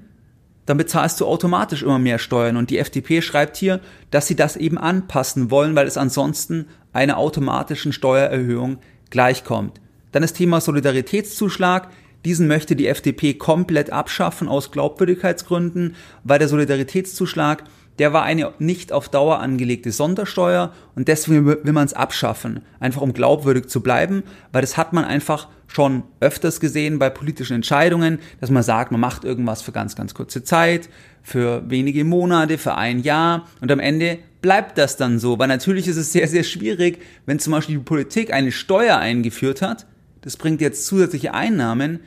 dann 0.67 0.77
bezahlst 0.77 1.21
du 1.21 1.27
automatisch 1.27 1.83
immer 1.83 1.99
mehr 1.99 2.19
Steuern. 2.19 2.57
Und 2.57 2.71
die 2.71 2.79
FDP 2.79 3.23
schreibt 3.23 3.57
hier, 3.57 3.81
dass 4.11 4.27
sie 4.27 4.37
das 4.37 4.57
eben 4.57 4.79
anpassen 4.79 5.51
wollen, 5.51 5.75
weil 5.75 5.87
es 5.87 5.97
ansonsten 5.97 6.67
einer 6.93 7.19
automatischen 7.19 7.93
Steuererhöhung 7.93 8.79
gleichkommt. 9.11 9.81
Dann 10.13 10.23
das 10.23 10.33
Thema 10.33 10.61
Solidaritätszuschlag. 10.61 11.89
Diesen 12.25 12.47
möchte 12.47 12.77
die 12.77 12.87
FDP 12.87 13.35
komplett 13.35 13.91
abschaffen 13.91 14.49
aus 14.49 14.71
Glaubwürdigkeitsgründen, 14.71 15.97
weil 16.23 16.39
der 16.39 16.49
Solidaritätszuschlag 16.49 17.65
der 17.99 18.13
war 18.13 18.25
eine 18.25 18.53
nicht 18.59 18.93
auf 18.93 19.09
Dauer 19.09 19.41
angelegte 19.41 19.93
Sondersteuer 19.93 20.73
und 20.95 21.09
deswegen 21.09 21.47
will 21.47 21.73
man 21.73 21.87
es 21.87 21.95
abschaffen, 21.95 22.61
einfach 22.81 23.03
um 23.03 23.13
glaubwürdig 23.13 23.69
zu 23.69 23.83
bleiben, 23.83 24.25
weil 24.53 24.63
das 24.63 24.77
hat 24.77 24.93
man 24.93 25.05
einfach 25.05 25.49
schon 25.67 26.03
öfters 26.21 26.61
gesehen 26.61 26.99
bei 26.99 27.11
politischen 27.11 27.55
Entscheidungen, 27.55 28.19
dass 28.41 28.51
man 28.51 28.63
sagt, 28.63 28.93
man 28.93 29.01
macht 29.01 29.25
irgendwas 29.25 29.63
für 29.63 29.73
ganz, 29.73 29.97
ganz 29.97 30.15
kurze 30.15 30.45
Zeit, 30.45 30.89
für 31.23 31.69
wenige 31.69 32.05
Monate, 32.05 32.59
für 32.59 32.75
ein 32.75 33.01
Jahr 33.01 33.47
und 33.61 33.71
am 33.71 33.81
Ende 33.81 34.19
bleibt 34.43 34.77
das 34.77 34.97
dann 34.97 35.19
so, 35.19 35.39
weil 35.39 35.49
natürlich 35.49 35.89
ist 35.89 35.97
es 35.97 36.13
sehr, 36.13 36.29
sehr 36.29 36.43
schwierig, 36.43 37.01
wenn 37.27 37.39
zum 37.39 37.53
Beispiel 37.53 37.77
die 37.77 37.83
Politik 37.83 38.33
eine 38.33 38.53
Steuer 38.53 38.99
eingeführt 38.99 39.63
hat, 39.63 39.87
das 40.21 40.37
bringt 40.37 40.61
jetzt 40.61 40.87
zusätzliche 40.87 41.33
Einnahmen, 41.33 42.01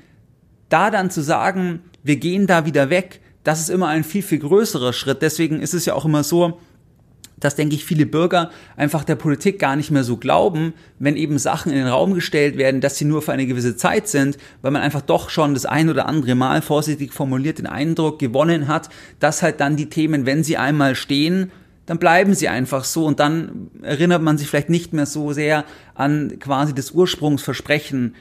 da 0.70 0.92
dann 0.92 1.10
zu 1.10 1.22
sagen, 1.22 1.82
wir 2.04 2.18
gehen 2.18 2.46
da 2.46 2.66
wieder 2.66 2.90
weg, 2.90 3.22
das 3.48 3.62
ist 3.62 3.70
immer 3.70 3.88
ein 3.88 4.04
viel, 4.04 4.24
viel 4.24 4.40
größerer 4.40 4.92
Schritt. 4.92 5.22
Deswegen 5.22 5.62
ist 5.62 5.74
es 5.74 5.86
ja 5.86 5.94
auch 5.94 6.04
immer 6.04 6.26
so, 6.26 6.60
dass, 7.40 7.56
denke 7.56 7.76
ich, 7.76 7.86
viele 7.86 8.06
Bürger 8.06 8.52
einfach 8.76 9.06
der 9.06 9.16
Politik 9.16 9.58
gar 9.58 9.78
nicht 9.78 9.90
mehr 9.90 10.04
so 10.04 10.18
glauben, 10.18 10.74
wenn 11.00 11.16
eben 11.16 11.38
Sachen 11.38 11.72
in 11.72 11.78
den 11.78 11.88
Raum 11.88 12.14
gestellt 12.14 12.58
werden, 12.58 12.82
dass 12.82 12.98
sie 12.98 13.06
nur 13.06 13.22
für 13.22 13.32
eine 13.32 13.48
gewisse 13.48 13.78
Zeit 13.78 14.10
sind, 14.10 14.38
weil 14.62 14.72
man 14.72 14.82
einfach 14.82 15.00
doch 15.00 15.30
schon 15.30 15.54
das 15.54 15.66
ein 15.66 15.90
oder 15.90 16.08
andere 16.08 16.36
Mal 16.36 16.62
vorsichtig 16.62 17.14
formuliert 17.14 17.60
den 17.60 17.68
Eindruck 17.68 18.20
gewonnen 18.20 18.68
hat, 18.68 18.90
dass 19.22 19.42
halt 19.42 19.62
dann 19.62 19.78
die 19.78 19.88
Themen, 19.88 20.26
wenn 20.26 20.44
sie 20.44 20.58
einmal 20.58 20.96
stehen, 20.96 21.50
dann 21.86 22.00
bleiben 22.00 22.34
sie 22.34 22.50
einfach 22.50 22.84
so 22.84 23.06
und 23.06 23.22
dann 23.22 23.70
erinnert 23.82 24.22
man 24.22 24.38
sich 24.38 24.50
vielleicht 24.50 24.70
nicht 24.70 24.92
mehr 24.92 25.06
so 25.06 25.32
sehr 25.32 25.64
an 25.96 26.38
quasi 26.40 26.76
das 26.76 26.92
Ursprungsversprechen 26.92 28.14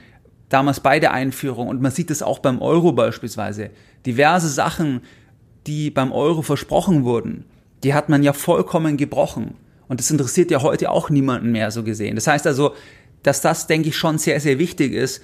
damals 0.49 0.81
bei 0.81 1.01
der 1.01 1.13
Einführung 1.13 1.69
und 1.69 1.81
man 1.83 1.93
sieht 1.93 2.11
es 2.11 2.23
auch 2.23 2.39
beim 2.39 2.61
Euro 2.61 2.93
beispielsweise 2.93 3.71
diverse 4.05 4.49
Sachen, 4.49 5.01
die 5.67 5.91
beim 5.91 6.13
Euro 6.13 6.43
versprochen 6.43 7.05
wurden, 7.05 7.45
die 7.83 7.95
hat 7.95 8.09
man 8.09 8.23
ja 8.23 8.33
vollkommen 8.33 8.97
gebrochen. 8.97 9.55
Und 9.89 10.01
das 10.01 10.11
interessiert 10.11 10.51
ja 10.51 10.63
heute 10.63 10.91
auch 10.91 11.11
niemanden 11.11 11.53
mehr 11.53 11.71
so 11.71 11.83
gesehen. 11.83 12.17
Das 12.17 12.27
heißt 12.27 12.47
also, 12.47 12.75
dass 13.23 13.41
das, 13.41 13.67
denke 13.67 13.89
ich, 13.89 13.97
schon 13.97 14.19
sehr, 14.19 14.41
sehr 14.41 14.59
wichtig 14.59 14.93
ist, 14.93 15.23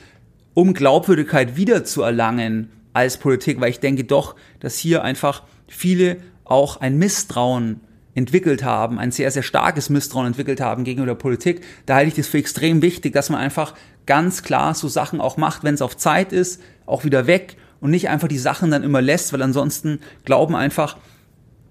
um 0.55 0.75
Glaubwürdigkeit 0.75 1.57
wiederzuerlangen 1.57 2.71
als 2.93 3.17
Politik, 3.17 3.61
weil 3.61 3.71
ich 3.71 3.81
denke 3.81 4.05
doch, 4.05 4.37
dass 4.61 4.77
hier 4.77 5.03
einfach 5.03 5.45
viele 5.67 6.19
auch 6.45 6.81
ein 6.81 6.99
Misstrauen 6.99 7.81
entwickelt 8.15 8.63
haben, 8.63 8.99
ein 8.99 9.11
sehr, 9.11 9.31
sehr 9.31 9.43
starkes 9.43 9.89
Misstrauen 9.89 10.27
entwickelt 10.27 10.61
haben 10.61 10.85
gegenüber 10.85 11.07
der 11.07 11.15
Politik. 11.15 11.63
Da 11.87 11.95
halte 11.95 12.09
ich 12.09 12.15
das 12.15 12.27
für 12.27 12.39
extrem 12.39 12.83
wichtig, 12.83 13.13
dass 13.15 13.31
man 13.31 13.41
einfach 13.41 13.75
ganz 14.07 14.43
klar 14.43 14.75
so 14.75 14.89
Sachen 14.89 15.21
auch 15.21 15.37
macht, 15.37 15.65
wenn 15.65 15.75
es 15.75 15.83
auf 15.83 15.97
Zeit 15.97 16.33
ist, 16.33 16.61
auch 16.85 17.05
wieder 17.05 17.27
weg 17.27 17.57
und 17.81 17.91
nicht 17.91 18.09
einfach 18.09 18.29
die 18.29 18.39
Sachen 18.39 18.71
dann 18.71 18.83
immer 18.83 19.01
lässt, 19.01 19.33
weil 19.33 19.43
ansonsten 19.43 20.01
glauben 20.25 20.55
einfach 20.55 20.99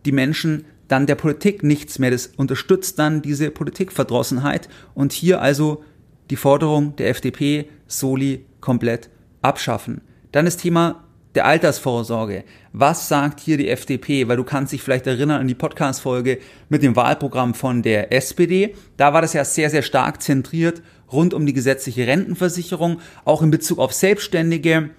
die 0.06 0.12
Menschen 0.12 0.66
dann 0.88 1.06
der 1.06 1.16
Politik 1.16 1.64
nichts 1.64 2.00
mehr. 2.00 2.12
Das 2.12 2.28
unterstützt 2.28 3.00
dann 3.00 3.22
diese 3.22 3.52
Politikverdrossenheit 3.52 4.68
und 4.94 5.14
hier 5.14 5.42
also 5.42 5.84
die 6.30 6.36
Forderung 6.36 6.96
der 6.96 7.10
FDP 7.10 7.70
Soli 7.88 8.46
komplett 8.62 9.10
abschaffen. 9.42 10.02
Dann 10.32 10.46
das 10.46 10.58
Thema 10.58 11.04
der 11.36 11.46
Altersvorsorge. 11.46 12.44
Was 12.74 13.08
sagt 13.08 13.40
hier 13.40 13.58
die 13.58 13.70
FDP? 13.70 14.28
Weil 14.28 14.38
du 14.38 14.44
kannst 14.44 14.74
dich 14.74 14.82
vielleicht 14.82 15.08
erinnern 15.08 15.42
an 15.42 15.48
die 15.48 15.56
Podcast-Folge 15.56 16.40
mit 16.70 16.84
dem 16.84 16.96
Wahlprogramm 16.96 17.54
von 17.54 17.82
der 17.82 18.12
SPD. 18.12 18.76
Da 18.98 19.14
war 19.14 19.22
das 19.22 19.34
ja 19.34 19.46
sehr, 19.46 19.70
sehr 19.70 19.82
stark 19.82 20.22
zentriert 20.22 20.82
rund 21.12 21.34
um 21.34 21.46
die 21.46 21.54
gesetzliche 21.54 22.08
Rentenversicherung, 22.08 23.02
auch 23.26 23.42
in 23.42 23.52
Bezug 23.52 23.80
auf 23.80 23.92
Selbstständige, 23.92 24.92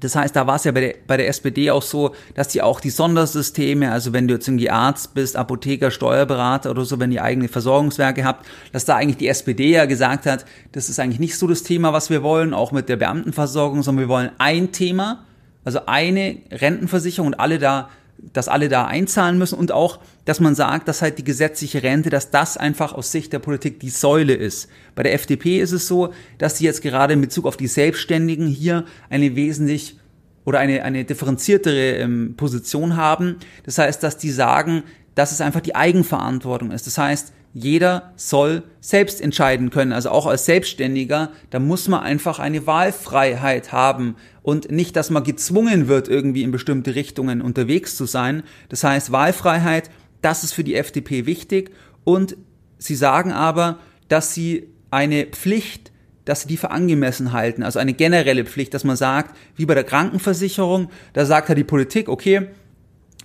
das 0.00 0.14
heißt, 0.14 0.36
da 0.36 0.46
war 0.46 0.56
es 0.56 0.64
ja 0.64 0.70
bei 0.70 0.80
der, 0.80 0.94
bei 1.06 1.16
der 1.16 1.28
SPD 1.28 1.70
auch 1.72 1.82
so, 1.82 2.14
dass 2.34 2.48
die 2.48 2.62
auch 2.62 2.80
die 2.80 2.90
Sondersysteme, 2.90 3.90
also 3.90 4.12
wenn 4.12 4.28
du 4.28 4.34
jetzt 4.34 4.46
irgendwie 4.46 4.70
Arzt 4.70 5.14
bist, 5.14 5.34
Apotheker, 5.34 5.90
Steuerberater 5.90 6.70
oder 6.70 6.84
so, 6.84 7.00
wenn 7.00 7.10
ihr 7.10 7.24
eigene 7.24 7.48
Versorgungswerke 7.48 8.24
habt, 8.24 8.46
dass 8.72 8.84
da 8.84 8.94
eigentlich 8.94 9.16
die 9.16 9.26
SPD 9.26 9.72
ja 9.72 9.86
gesagt 9.86 10.26
hat, 10.26 10.44
das 10.70 10.88
ist 10.88 11.00
eigentlich 11.00 11.18
nicht 11.18 11.36
so 11.36 11.48
das 11.48 11.64
Thema, 11.64 11.92
was 11.92 12.10
wir 12.10 12.22
wollen, 12.22 12.54
auch 12.54 12.70
mit 12.70 12.88
der 12.88 12.96
Beamtenversorgung, 12.96 13.82
sondern 13.82 14.04
wir 14.04 14.08
wollen 14.08 14.30
ein 14.38 14.70
Thema, 14.70 15.24
also 15.64 15.86
eine 15.86 16.38
Rentenversicherung 16.50 17.28
und 17.28 17.40
alle 17.40 17.58
da 17.58 17.88
dass 18.32 18.48
alle 18.48 18.68
da 18.68 18.86
einzahlen 18.86 19.38
müssen 19.38 19.58
und 19.58 19.72
auch, 19.72 20.00
dass 20.24 20.40
man 20.40 20.54
sagt, 20.54 20.88
dass 20.88 21.02
halt 21.02 21.18
die 21.18 21.24
gesetzliche 21.24 21.82
Rente, 21.82 22.10
dass 22.10 22.30
das 22.30 22.56
einfach 22.56 22.92
aus 22.92 23.12
Sicht 23.12 23.32
der 23.32 23.38
Politik 23.38 23.80
die 23.80 23.90
Säule 23.90 24.34
ist. 24.34 24.68
Bei 24.94 25.02
der 25.02 25.14
FDP 25.14 25.60
ist 25.60 25.72
es 25.72 25.86
so, 25.86 26.12
dass 26.38 26.58
sie 26.58 26.64
jetzt 26.64 26.82
gerade 26.82 27.12
in 27.12 27.20
Bezug 27.20 27.46
auf 27.46 27.56
die 27.56 27.68
Selbstständigen 27.68 28.48
hier 28.48 28.84
eine 29.08 29.36
wesentlich 29.36 29.98
oder 30.44 30.58
eine, 30.58 30.82
eine 30.82 31.04
differenziertere 31.04 31.98
ähm, 31.98 32.34
Position 32.36 32.96
haben. 32.96 33.36
Das 33.64 33.78
heißt, 33.78 34.02
dass 34.02 34.18
die 34.18 34.30
sagen, 34.30 34.82
dass 35.14 35.32
es 35.32 35.40
einfach 35.40 35.60
die 35.60 35.74
Eigenverantwortung 35.74 36.70
ist. 36.70 36.86
Das 36.86 36.98
heißt, 36.98 37.32
jeder 37.54 38.12
soll 38.16 38.62
selbst 38.80 39.20
entscheiden 39.20 39.70
können, 39.70 39.92
also 39.92 40.10
auch 40.10 40.26
als 40.26 40.44
Selbstständiger, 40.44 41.30
da 41.50 41.58
muss 41.58 41.88
man 41.88 42.00
einfach 42.00 42.38
eine 42.38 42.66
Wahlfreiheit 42.66 43.72
haben 43.72 44.16
und 44.42 44.70
nicht, 44.70 44.96
dass 44.96 45.10
man 45.10 45.24
gezwungen 45.24 45.88
wird, 45.88 46.08
irgendwie 46.08 46.42
in 46.42 46.50
bestimmte 46.50 46.94
Richtungen 46.94 47.40
unterwegs 47.40 47.96
zu 47.96 48.06
sein. 48.06 48.42
Das 48.68 48.84
heißt, 48.84 49.12
Wahlfreiheit, 49.12 49.90
das 50.22 50.44
ist 50.44 50.52
für 50.52 50.64
die 50.64 50.74
FDP 50.74 51.26
wichtig 51.26 51.70
und 52.04 52.36
sie 52.78 52.94
sagen 52.94 53.32
aber, 53.32 53.78
dass 54.08 54.34
sie 54.34 54.68
eine 54.90 55.26
Pflicht 55.26 55.92
dass 56.28 56.42
sie 56.42 56.48
die 56.48 56.58
für 56.58 56.70
angemessen 56.70 57.32
halten. 57.32 57.62
Also 57.62 57.78
eine 57.78 57.94
generelle 57.94 58.44
Pflicht, 58.44 58.74
dass 58.74 58.84
man 58.84 58.96
sagt, 58.96 59.34
wie 59.56 59.64
bei 59.64 59.74
der 59.74 59.84
Krankenversicherung, 59.84 60.90
da 61.14 61.24
sagt 61.24 61.48
ja 61.48 61.54
die 61.54 61.64
Politik, 61.64 62.10
okay, 62.10 62.48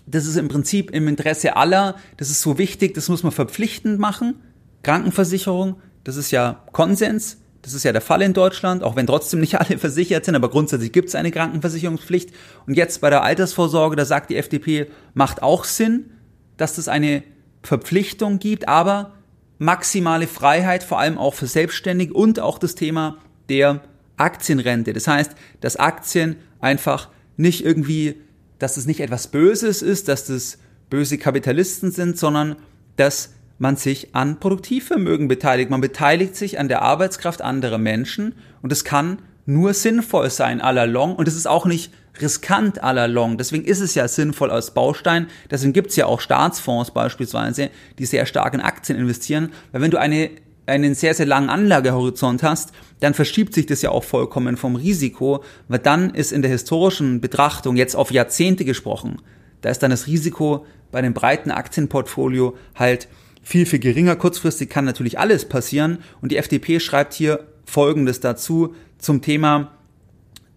das 0.06 0.26
ist 0.26 0.36
im 0.36 0.48
Prinzip 0.48 0.92
im 0.92 1.08
Interesse 1.08 1.56
aller, 1.56 1.96
das 2.18 2.30
ist 2.30 2.42
so 2.42 2.58
wichtig, 2.58 2.94
das 2.94 3.10
muss 3.10 3.24
man 3.24 3.32
verpflichtend 3.32 4.00
machen. 4.00 4.36
Krankenversicherung, 4.84 5.78
das 6.04 6.18
ist 6.18 6.32
ja 6.32 6.64
Konsens, 6.72 7.38
das 7.62 7.74
ist 7.74 7.84
ja 7.84 7.94
der 7.94 8.02
Fall 8.02 8.22
in 8.22 8.34
Deutschland, 8.34 8.84
auch 8.84 8.96
wenn 8.96 9.08
trotzdem 9.08 9.40
nicht 9.40 9.56
alle 9.60 9.78
versichert 9.78 10.26
sind, 10.26 10.36
aber 10.36 10.50
grundsätzlich 10.50 10.92
gibt 10.92 11.10
es 11.10 11.16
eine 11.16 11.32
Krankenversicherungspflicht. 11.32 12.32
Und 12.68 12.76
jetzt 12.76 13.02
bei 13.02 13.10
der 13.10 13.24
Altersvorsorge, 13.24 13.96
da 13.96 14.06
sagt 14.06 14.30
die 14.30 14.36
FDP, 14.36 14.88
macht 15.14 15.42
auch 15.42 15.64
Sinn, 15.64 16.12
dass 16.58 16.78
es 16.78 16.88
eine 16.88 17.24
Verpflichtung 17.64 18.40
gibt, 18.40 18.68
aber 18.68 19.14
maximale 19.58 20.28
Freiheit, 20.28 20.84
vor 20.84 21.00
allem 21.00 21.18
auch 21.18 21.34
für 21.34 21.48
Selbstständige 21.48 22.14
und 22.14 22.40
auch 22.40 22.60
das 22.60 22.76
Thema 22.76 23.18
der 23.48 23.82
Aktienrente. 24.18 24.92
Das 24.94 25.08
heißt, 25.08 25.32
dass 25.62 25.78
Aktien 25.78 26.36
einfach 26.60 27.10
nicht 27.38 27.66
irgendwie 27.66 28.22
dass 28.64 28.78
es 28.78 28.86
nicht 28.86 29.02
etwas 29.02 29.28
Böses 29.28 29.82
ist, 29.82 30.08
dass 30.08 30.26
das 30.26 30.58
böse 30.90 31.18
Kapitalisten 31.18 31.92
sind, 31.92 32.18
sondern 32.18 32.56
dass 32.96 33.32
man 33.58 33.76
sich 33.76 34.16
an 34.16 34.40
Produktivvermögen 34.40 35.28
beteiligt. 35.28 35.70
Man 35.70 35.82
beteiligt 35.82 36.36
sich 36.36 36.60
an 36.60 36.70
der 36.70 36.82
Arbeitskraft 36.82 37.42
anderer 37.42 37.78
Menschen 37.78 38.36
und 38.62 38.72
es 38.72 38.84
kann 38.84 39.20
nur 39.46 39.74
sinnvoll 39.74 40.30
sein 40.30 40.62
à 40.62 40.72
la 40.72 40.86
long 40.86 41.16
und 41.16 41.28
es 41.28 41.36
ist 41.36 41.48
auch 41.48 41.66
nicht 41.66 41.92
riskant 42.22 42.84
à 42.84 42.94
la 42.94 43.06
long. 43.06 43.38
Deswegen 43.38 43.66
ist 43.66 43.82
es 43.82 43.96
ja 43.96 44.08
sinnvoll 44.08 44.52
als 44.52 44.72
Baustein. 44.72 45.28
Deswegen 45.52 45.74
gibt 45.74 45.90
es 45.90 45.96
ja 45.96 46.06
auch 46.06 46.22
Staatsfonds 46.22 46.92
beispielsweise, 46.92 47.70
die 48.00 48.06
sehr 48.06 48.26
stark 48.26 48.54
in 48.54 48.62
Aktien 48.62 48.98
investieren. 48.98 49.52
Weil 49.72 49.82
wenn 49.82 49.92
du 49.92 50.00
eine 50.00 50.30
einen 50.66 50.96
sehr, 50.96 51.14
sehr 51.14 51.26
langen 51.26 51.50
Anlagehorizont 51.50 52.44
hast, 52.44 52.72
dann 53.00 53.14
verschiebt 53.14 53.54
sich 53.54 53.66
das 53.66 53.82
ja 53.82 53.90
auch 53.90 54.04
vollkommen 54.04 54.58
vom 54.58 54.76
Risiko, 54.76 55.44
weil 55.68 55.80
dann 55.80 56.12
ist 56.12 56.32
in 56.32 56.42
der 56.42 56.52
historischen 56.52 57.22
Betrachtung 57.22 57.76
jetzt 57.76 57.96
auf 57.96 58.12
Jahrzehnte 58.12 58.66
gesprochen, 58.66 59.22
da 59.62 59.70
ist 59.70 59.82
dann 59.82 59.92
das 59.92 60.08
Risiko 60.08 60.66
bei 60.92 61.00
einem 61.00 61.14
breiten 61.14 61.52
Aktienportfolio 61.52 62.56
halt 62.76 63.08
viel, 63.42 63.66
viel 63.66 63.80
geringer. 63.80 64.16
Kurzfristig 64.16 64.70
kann 64.70 64.86
natürlich 64.86 65.20
alles 65.20 65.46
passieren 65.46 66.00
und 66.22 66.32
die 66.32 66.38
FDP 66.38 66.80
schreibt 66.80 67.14
hier 67.14 67.48
Folgendes 67.66 68.20
dazu 68.20 68.76
zum 68.98 69.22
Thema 69.22 69.72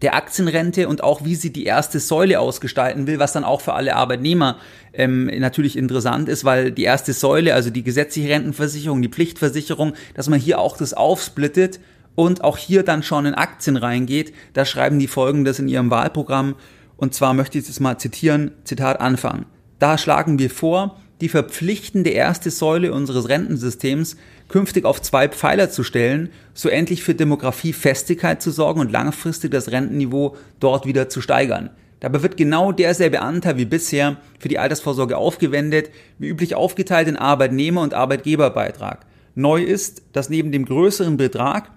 der 0.01 0.15
Aktienrente 0.15 0.87
und 0.87 1.03
auch 1.03 1.25
wie 1.25 1.35
sie 1.35 1.51
die 1.51 1.65
erste 1.65 1.99
Säule 1.99 2.39
ausgestalten 2.39 3.07
will, 3.07 3.19
was 3.19 3.33
dann 3.33 3.43
auch 3.43 3.61
für 3.61 3.73
alle 3.73 3.95
Arbeitnehmer 3.95 4.57
ähm, 4.93 5.25
natürlich 5.25 5.75
interessant 5.75 6.29
ist, 6.29 6.45
weil 6.45 6.71
die 6.71 6.83
erste 6.83 7.13
Säule, 7.13 7.55
also 7.55 7.69
die 7.71 7.83
gesetzliche 7.83 8.29
Rentenversicherung, 8.29 9.01
die 9.01 9.09
Pflichtversicherung, 9.09 9.93
dass 10.13 10.29
man 10.29 10.39
hier 10.39 10.59
auch 10.59 10.77
das 10.77 10.93
aufsplittet 10.93 11.79
und 12.13 12.43
auch 12.43 12.57
hier 12.57 12.83
dann 12.83 13.01
schon 13.01 13.25
in 13.25 13.33
Aktien 13.33 13.77
reingeht. 13.77 14.33
Da 14.53 14.65
schreiben 14.65 14.99
die 14.99 15.07
Folgendes 15.07 15.59
in 15.59 15.67
ihrem 15.67 15.89
Wahlprogramm 15.89 16.55
und 16.95 17.13
zwar 17.13 17.33
möchte 17.33 17.57
ich 17.57 17.65
das 17.65 17.79
mal 17.79 17.97
zitieren, 17.97 18.51
Zitat 18.63 18.99
Anfang. 18.99 19.45
Da 19.79 19.97
schlagen 19.97 20.39
wir 20.39 20.49
vor, 20.49 20.99
die 21.21 21.29
verpflichtende 21.29 22.11
erste 22.11 22.51
Säule 22.51 22.93
unseres 22.93 23.29
Rentensystems 23.29 24.17
künftig 24.47 24.85
auf 24.85 25.01
zwei 25.01 25.27
Pfeiler 25.27 25.69
zu 25.69 25.83
stellen, 25.83 26.29
so 26.53 26.69
endlich 26.69 27.03
für 27.03 27.15
Demografiefestigkeit 27.15 28.41
zu 28.41 28.51
sorgen 28.51 28.79
und 28.79 28.91
langfristig 28.91 29.51
das 29.51 29.71
Rentenniveau 29.71 30.35
dort 30.59 30.85
wieder 30.85 31.09
zu 31.09 31.21
steigern. 31.21 31.71
Dabei 31.99 32.21
wird 32.21 32.37
genau 32.37 32.71
derselbe 32.71 33.21
Anteil 33.21 33.57
wie 33.57 33.65
bisher 33.65 34.17
für 34.39 34.49
die 34.49 34.59
Altersvorsorge 34.59 35.17
aufgewendet, 35.17 35.89
wie 36.19 36.27
üblich 36.27 36.53
aufgeteilt 36.53 37.07
in 37.07 37.17
Arbeitnehmer- 37.17 37.81
und 37.81 37.95
Arbeitgeberbeitrag. 37.95 39.05
Neu 39.33 39.63
ist, 39.63 40.03
dass 40.13 40.29
neben 40.29 40.51
dem 40.51 40.65
größeren 40.65 41.17
Betrag 41.17 41.71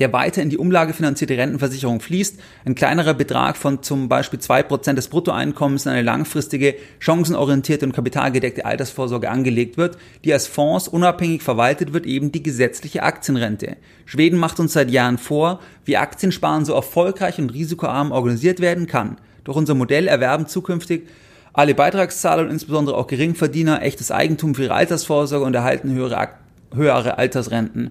der 0.00 0.12
weiter 0.14 0.42
in 0.42 0.48
die 0.48 0.56
umlagefinanzierte 0.56 1.36
Rentenversicherung 1.36 2.00
fließt, 2.00 2.40
ein 2.64 2.74
kleinerer 2.74 3.12
Betrag 3.12 3.56
von 3.58 3.82
zum 3.82 4.08
Beispiel 4.08 4.40
zwei 4.40 4.62
Prozent 4.62 4.96
des 4.98 5.08
Bruttoeinkommens 5.08 5.84
in 5.84 5.92
eine 5.92 6.02
langfristige, 6.02 6.74
chancenorientierte 6.98 7.84
und 7.84 7.92
kapitalgedeckte 7.92 8.64
Altersvorsorge 8.64 9.30
angelegt 9.30 9.76
wird, 9.76 9.98
die 10.24 10.32
als 10.32 10.46
Fonds 10.46 10.88
unabhängig 10.88 11.42
verwaltet 11.42 11.92
wird, 11.92 12.06
eben 12.06 12.32
die 12.32 12.42
gesetzliche 12.42 13.02
Aktienrente. 13.02 13.76
Schweden 14.06 14.38
macht 14.38 14.58
uns 14.58 14.72
seit 14.72 14.90
Jahren 14.90 15.18
vor, 15.18 15.60
wie 15.84 15.98
Aktiensparen 15.98 16.64
so 16.64 16.72
erfolgreich 16.72 17.38
und 17.38 17.50
risikoarm 17.50 18.10
organisiert 18.10 18.60
werden 18.60 18.86
kann. 18.86 19.18
Durch 19.44 19.56
unser 19.56 19.74
Modell 19.74 20.08
erwerben 20.08 20.46
zukünftig 20.46 21.06
alle 21.52 21.74
Beitragszahler 21.74 22.44
und 22.44 22.50
insbesondere 22.50 22.96
auch 22.96 23.06
Geringverdiener 23.06 23.82
echtes 23.82 24.10
Eigentum 24.10 24.54
für 24.54 24.64
ihre 24.64 24.74
Altersvorsorge 24.74 25.44
und 25.44 25.54
erhalten 25.54 25.92
höhere, 25.92 26.28
höhere 26.74 27.18
Altersrenten. 27.18 27.90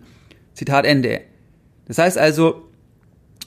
Zitat 0.54 0.86
Ende. 0.86 1.29
Das 1.90 1.98
heißt 1.98 2.18
also, 2.18 2.70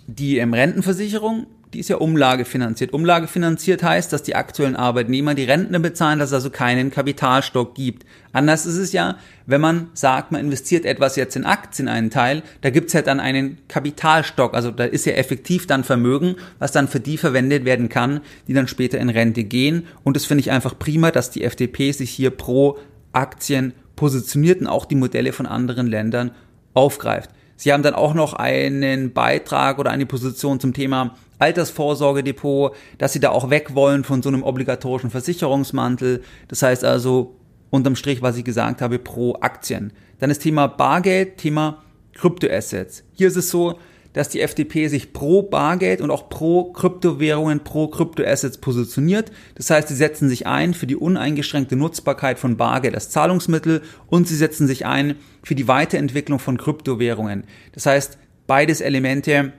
die 0.06 0.38
ähm, 0.38 0.52
Rentenversicherung, 0.52 1.46
die 1.72 1.78
ist 1.78 1.88
ja 1.88 1.96
umlagefinanziert. 1.96 2.92
Umlagefinanziert 2.92 3.82
heißt, 3.82 4.12
dass 4.12 4.24
die 4.24 4.34
aktuellen 4.34 4.76
Arbeitnehmer 4.76 5.34
die 5.34 5.44
Renten 5.44 5.80
bezahlen, 5.80 6.18
dass 6.18 6.30
es 6.30 6.34
also 6.34 6.50
keinen 6.50 6.90
Kapitalstock 6.90 7.74
gibt. 7.74 8.04
Anders 8.32 8.66
ist 8.66 8.76
es 8.76 8.92
ja, 8.92 9.16
wenn 9.46 9.60
man 9.60 9.90
sagt, 9.94 10.32
man 10.32 10.42
investiert 10.42 10.84
etwas 10.84 11.16
jetzt 11.16 11.36
in 11.36 11.46
Aktien, 11.46 11.88
einen 11.88 12.10
Teil, 12.10 12.42
da 12.62 12.70
gibt's 12.70 12.92
ja 12.92 13.00
dann 13.00 13.20
einen 13.20 13.58
Kapitalstock. 13.68 14.54
Also 14.54 14.72
da 14.72 14.84
ist 14.84 15.06
ja 15.06 15.12
effektiv 15.12 15.68
dann 15.68 15.84
Vermögen, 15.84 16.34
was 16.58 16.72
dann 16.72 16.88
für 16.88 17.00
die 17.00 17.16
verwendet 17.16 17.64
werden 17.64 17.88
kann, 17.88 18.20
die 18.48 18.54
dann 18.54 18.66
später 18.66 18.98
in 18.98 19.08
Rente 19.08 19.44
gehen. 19.44 19.86
Und 20.02 20.16
das 20.16 20.26
finde 20.26 20.40
ich 20.40 20.50
einfach 20.50 20.78
prima, 20.78 21.12
dass 21.12 21.30
die 21.30 21.44
FDP 21.44 21.92
sich 21.92 22.10
hier 22.10 22.30
pro 22.30 22.76
Aktien 23.12 23.72
positioniert 23.94 24.60
und 24.60 24.66
auch 24.66 24.84
die 24.84 24.96
Modelle 24.96 25.32
von 25.32 25.46
anderen 25.46 25.86
Ländern 25.86 26.32
aufgreift. 26.74 27.30
Sie 27.56 27.72
haben 27.72 27.82
dann 27.82 27.94
auch 27.94 28.14
noch 28.14 28.32
einen 28.34 29.12
Beitrag 29.12 29.78
oder 29.78 29.90
eine 29.90 30.06
Position 30.06 30.60
zum 30.60 30.72
Thema 30.72 31.16
Altersvorsorgedepot, 31.38 32.74
dass 32.98 33.12
Sie 33.12 33.20
da 33.20 33.30
auch 33.30 33.50
weg 33.50 33.74
wollen 33.74 34.04
von 34.04 34.22
so 34.22 34.28
einem 34.28 34.42
obligatorischen 34.42 35.10
Versicherungsmantel. 35.10 36.22
Das 36.48 36.62
heißt 36.62 36.84
also, 36.84 37.36
unterm 37.70 37.96
Strich, 37.96 38.22
was 38.22 38.36
ich 38.36 38.44
gesagt 38.44 38.82
habe, 38.82 38.98
pro 38.98 39.36
Aktien. 39.40 39.92
Dann 40.18 40.28
das 40.28 40.38
Thema 40.38 40.68
Bargeld, 40.68 41.38
Thema 41.38 41.82
Kryptoassets. 42.14 43.04
Hier 43.14 43.28
ist 43.28 43.36
es 43.36 43.50
so, 43.50 43.78
dass 44.12 44.28
die 44.28 44.40
FDP 44.40 44.88
sich 44.88 45.12
pro 45.12 45.42
Bargeld 45.42 46.00
und 46.00 46.10
auch 46.10 46.28
pro 46.28 46.72
Kryptowährungen, 46.72 47.60
pro 47.60 47.88
Kryptoassets 47.88 48.58
positioniert. 48.58 49.32
Das 49.54 49.70
heißt, 49.70 49.88
sie 49.88 49.94
setzen 49.94 50.28
sich 50.28 50.46
ein 50.46 50.74
für 50.74 50.86
die 50.86 50.96
uneingeschränkte 50.96 51.76
Nutzbarkeit 51.76 52.38
von 52.38 52.56
Bargeld 52.56 52.94
als 52.94 53.10
Zahlungsmittel 53.10 53.82
und 54.06 54.28
sie 54.28 54.36
setzen 54.36 54.66
sich 54.66 54.86
ein 54.86 55.16
für 55.42 55.54
die 55.54 55.68
Weiterentwicklung 55.68 56.38
von 56.38 56.58
Kryptowährungen. 56.58 57.44
Das 57.72 57.86
heißt, 57.86 58.18
beides 58.46 58.80
Elemente, 58.80 59.52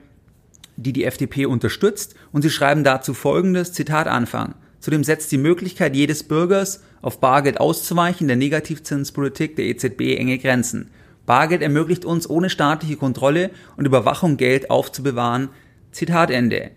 die 0.76 0.92
die 0.92 1.04
FDP 1.04 1.46
unterstützt 1.46 2.14
und 2.32 2.42
sie 2.42 2.50
schreiben 2.50 2.84
dazu 2.84 3.14
folgendes, 3.14 3.72
Zitat 3.72 4.06
Anfang. 4.06 4.54
Zudem 4.80 5.02
setzt 5.02 5.32
die 5.32 5.38
Möglichkeit 5.38 5.96
jedes 5.96 6.24
Bürgers, 6.24 6.82
auf 7.00 7.18
Bargeld 7.20 7.58
auszuweichen, 7.58 8.28
der 8.28 8.36
Negativzinspolitik 8.36 9.56
der 9.56 9.66
EZB 9.66 10.18
enge 10.18 10.38
Grenzen. 10.38 10.90
Bargeld 11.26 11.62
ermöglicht 11.62 12.04
uns 12.04 12.28
ohne 12.28 12.50
staatliche 12.50 12.96
Kontrolle 12.96 13.50
und 13.76 13.86
Überwachung 13.86 14.36
Geld 14.36 14.70
aufzubewahren. 14.70 15.48
Zitat 15.90 16.30
Ende. 16.30 16.70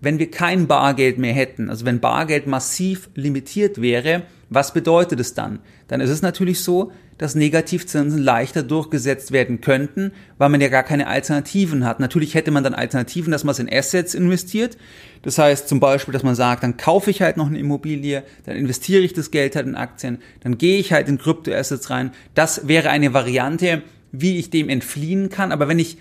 Wenn 0.00 0.18
wir 0.18 0.30
kein 0.30 0.66
Bargeld 0.66 1.18
mehr 1.18 1.32
hätten, 1.32 1.70
also 1.70 1.84
wenn 1.84 2.00
Bargeld 2.00 2.46
massiv 2.46 3.08
limitiert 3.14 3.80
wäre, 3.80 4.22
was 4.48 4.72
bedeutet 4.72 5.18
es 5.18 5.34
dann? 5.34 5.58
Dann 5.88 6.00
ist 6.00 6.10
es 6.10 6.22
natürlich 6.22 6.60
so, 6.60 6.92
dass 7.18 7.34
Negativzinsen 7.34 8.22
leichter 8.22 8.62
durchgesetzt 8.62 9.32
werden 9.32 9.60
könnten, 9.60 10.12
weil 10.38 10.50
man 10.50 10.60
ja 10.60 10.68
gar 10.68 10.82
keine 10.82 11.06
Alternativen 11.06 11.84
hat. 11.84 11.98
Natürlich 11.98 12.34
hätte 12.34 12.50
man 12.50 12.62
dann 12.62 12.74
Alternativen, 12.74 13.32
dass 13.32 13.42
man 13.42 13.52
es 13.52 13.58
in 13.58 13.72
Assets 13.72 14.14
investiert. 14.14 14.76
Das 15.22 15.38
heißt 15.38 15.68
zum 15.68 15.80
Beispiel, 15.80 16.12
dass 16.12 16.22
man 16.22 16.34
sagt, 16.34 16.62
dann 16.62 16.76
kaufe 16.76 17.10
ich 17.10 17.22
halt 17.22 17.36
noch 17.36 17.46
eine 17.46 17.58
Immobilie, 17.58 18.22
dann 18.44 18.56
investiere 18.56 19.02
ich 19.02 19.14
das 19.14 19.30
Geld 19.30 19.56
halt 19.56 19.66
in 19.66 19.74
Aktien, 19.74 20.18
dann 20.40 20.58
gehe 20.58 20.78
ich 20.78 20.92
halt 20.92 21.08
in 21.08 21.18
Kryptoassets 21.18 21.90
rein. 21.90 22.12
Das 22.34 22.68
wäre 22.68 22.90
eine 22.90 23.14
Variante, 23.14 23.82
wie 24.12 24.38
ich 24.38 24.50
dem 24.50 24.68
entfliehen 24.68 25.30
kann. 25.30 25.52
Aber 25.52 25.68
wenn 25.68 25.78
ich 25.78 25.98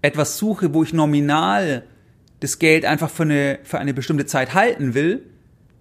etwas 0.00 0.38
suche, 0.38 0.72
wo 0.72 0.82
ich 0.82 0.92
nominal 0.92 1.84
das 2.40 2.58
Geld 2.58 2.84
einfach 2.84 3.10
für 3.10 3.24
eine, 3.24 3.58
für 3.62 3.78
eine 3.78 3.94
bestimmte 3.94 4.26
Zeit 4.26 4.54
halten 4.54 4.94
will, 4.94 5.22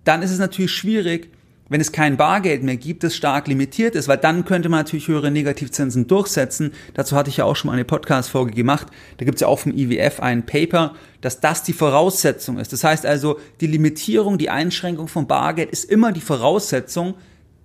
dann 0.03 0.21
ist 0.21 0.31
es 0.31 0.39
natürlich 0.39 0.71
schwierig, 0.71 1.29
wenn 1.71 1.79
es 1.79 1.93
kein 1.93 2.17
Bargeld 2.17 2.63
mehr 2.63 2.75
gibt, 2.75 3.01
das 3.01 3.15
stark 3.15 3.47
limitiert 3.47 3.95
ist, 3.95 4.09
weil 4.09 4.17
dann 4.17 4.43
könnte 4.43 4.67
man 4.67 4.81
natürlich 4.81 5.07
höhere 5.07 5.31
Negativzinsen 5.31 6.05
durchsetzen. 6.05 6.73
Dazu 6.95 7.15
hatte 7.15 7.29
ich 7.29 7.37
ja 7.37 7.45
auch 7.45 7.55
schon 7.55 7.69
mal 7.69 7.75
eine 7.75 7.85
Podcast-Folge 7.85 8.51
gemacht. 8.51 8.87
Da 9.17 9.23
gibt 9.23 9.35
es 9.35 9.41
ja 9.41 9.47
auch 9.47 9.59
vom 9.59 9.71
IWF 9.71 10.19
ein 10.19 10.45
Paper, 10.45 10.95
dass 11.21 11.39
das 11.39 11.63
die 11.63 11.71
Voraussetzung 11.71 12.59
ist. 12.59 12.73
Das 12.73 12.83
heißt 12.83 13.05
also, 13.05 13.39
die 13.61 13.67
Limitierung, 13.67 14.37
die 14.37 14.49
Einschränkung 14.49 15.07
von 15.07 15.27
Bargeld 15.27 15.69
ist 15.69 15.89
immer 15.89 16.11
die 16.11 16.19
Voraussetzung 16.19 17.13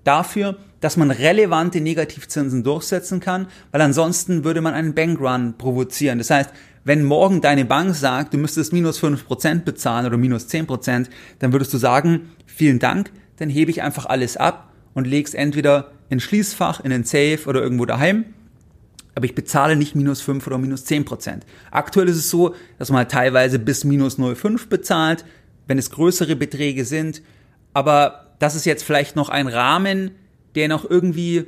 dafür, 0.05 0.57
dass 0.81 0.97
man 0.97 1.11
relevante 1.11 1.81
Negativzinsen 1.81 2.63
durchsetzen 2.63 3.19
kann, 3.19 3.49
weil 3.73 3.81
ansonsten 3.81 4.45
würde 4.45 4.61
man 4.61 4.75
einen 4.75 4.95
Bankrun 4.95 5.55
provozieren. 5.59 6.19
Das 6.19 6.31
heißt, 6.31 6.51
wenn 6.85 7.05
morgen 7.05 7.41
deine 7.41 7.65
Bank 7.65 7.97
sagt, 7.97 8.35
du 8.35 8.39
müsstest 8.39 8.73
minus 8.73 9.03
5% 9.03 9.65
bezahlen 9.65 10.07
oder 10.07 10.17
minus 10.17 10.47
10%, 10.47 11.07
dann 11.41 11.53
würdest 11.53 11.75
du 11.75 11.79
sagen, 11.79 12.31
vielen 12.47 12.79
Dank, 12.79 13.11
dann 13.37 13.49
hebe 13.49 13.71
ich 13.71 13.83
einfach 13.83 14.07
alles 14.07 14.37
ab 14.37 14.73
und 14.95 15.07
lege 15.07 15.27
es 15.29 15.35
entweder 15.35 15.93
in 16.09 16.21
Schließfach, 16.21 16.81
in 16.81 16.91
den 16.91 17.05
Safe 17.05 17.41
oder 17.47 17.63
irgendwo 17.63 17.85
daheim. 17.85 18.25
Aber 19.15 19.25
ich 19.25 19.35
bezahle 19.35 19.77
nicht 19.77 19.95
minus 19.95 20.21
5 20.21 20.47
oder 20.47 20.59
minus 20.59 20.85
10 20.85 21.05
Prozent. 21.05 21.47
Aktuell 21.71 22.09
ist 22.09 22.17
es 22.17 22.31
so, 22.31 22.55
dass 22.79 22.91
man 22.91 22.99
halt 22.99 23.11
teilweise 23.11 23.59
bis 23.59 23.85
minus 23.85 24.19
0,5 24.19 24.69
bezahlt, 24.69 25.25
wenn 25.67 25.79
es 25.79 25.91
größere 25.91 26.37
Beträge 26.37 26.85
sind. 26.85 27.23
Aber 27.73 28.35
das 28.39 28.55
ist 28.55 28.67
jetzt 28.67 28.85
vielleicht 28.85 29.17
noch 29.17 29.29
ein 29.29 29.49
Rahmen, 29.49 30.13
der 30.55 30.69
noch 30.69 30.89
irgendwie 30.89 31.47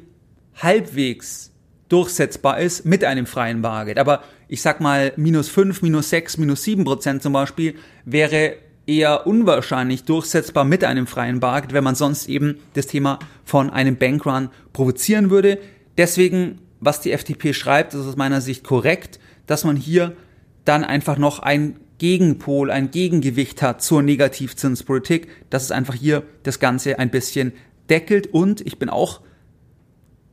halbwegs 0.57 1.53
durchsetzbar 1.89 2.59
ist 2.61 2.85
mit 2.85 3.05
einem 3.05 3.27
freien 3.27 3.63
Bargeld. 3.63 3.99
Aber 3.99 4.23
ich 4.49 4.63
sag 4.63 4.81
mal, 4.81 5.13
minus 5.17 5.49
5, 5.49 5.83
minus 5.83 6.11
6, 6.11 6.39
minus 6.39 6.63
7 6.65 6.85
Prozent 6.85 7.23
zum 7.23 7.33
Beispiel 7.33 7.75
wäre 8.05 8.57
eher 8.89 9.27
unwahrscheinlich 9.27 10.05
durchsetzbar 10.05 10.65
mit 10.65 10.83
einem 10.83 11.07
freien 11.07 11.41
Bargeld, 11.41 11.75
wenn 11.75 11.85
man 11.85 11.95
sonst 11.95 12.29
eben 12.29 12.59
das 12.73 12.87
Thema 12.87 13.19
von 13.45 13.71
einem 13.71 13.97
Bankrun 13.97 14.49
provozieren 14.73 15.31
würde. 15.31 15.59
Deswegen, 15.99 16.59
was 16.81 17.01
die 17.01 17.13
FDP 17.13 17.53
schreibt, 17.53 17.93
ist 17.93 18.07
aus 18.07 18.17
meiner 18.17 18.41
Sicht 18.41 18.65
korrekt, 18.65 19.21
dass 19.47 19.65
man 19.65 19.77
hier 19.77 20.17
dann 20.65 20.85
einfach 20.85 21.19
noch 21.19 21.41
ein 21.41 21.77
Gegenpol, 21.99 22.71
ein 22.71 22.91
Gegengewicht 22.91 23.61
hat 23.61 23.83
zur 23.83 24.03
Negativzinspolitik, 24.03 25.29
dass 25.51 25.65
es 25.65 25.71
einfach 25.71 25.95
hier 25.95 26.23
das 26.45 26.59
Ganze 26.59 26.99
ein 26.99 27.11
bisschen 27.11 27.53
deckelt 27.91 28.29
und 28.29 28.61
ich 28.63 28.79
bin 28.79 28.89
auch 28.89 29.21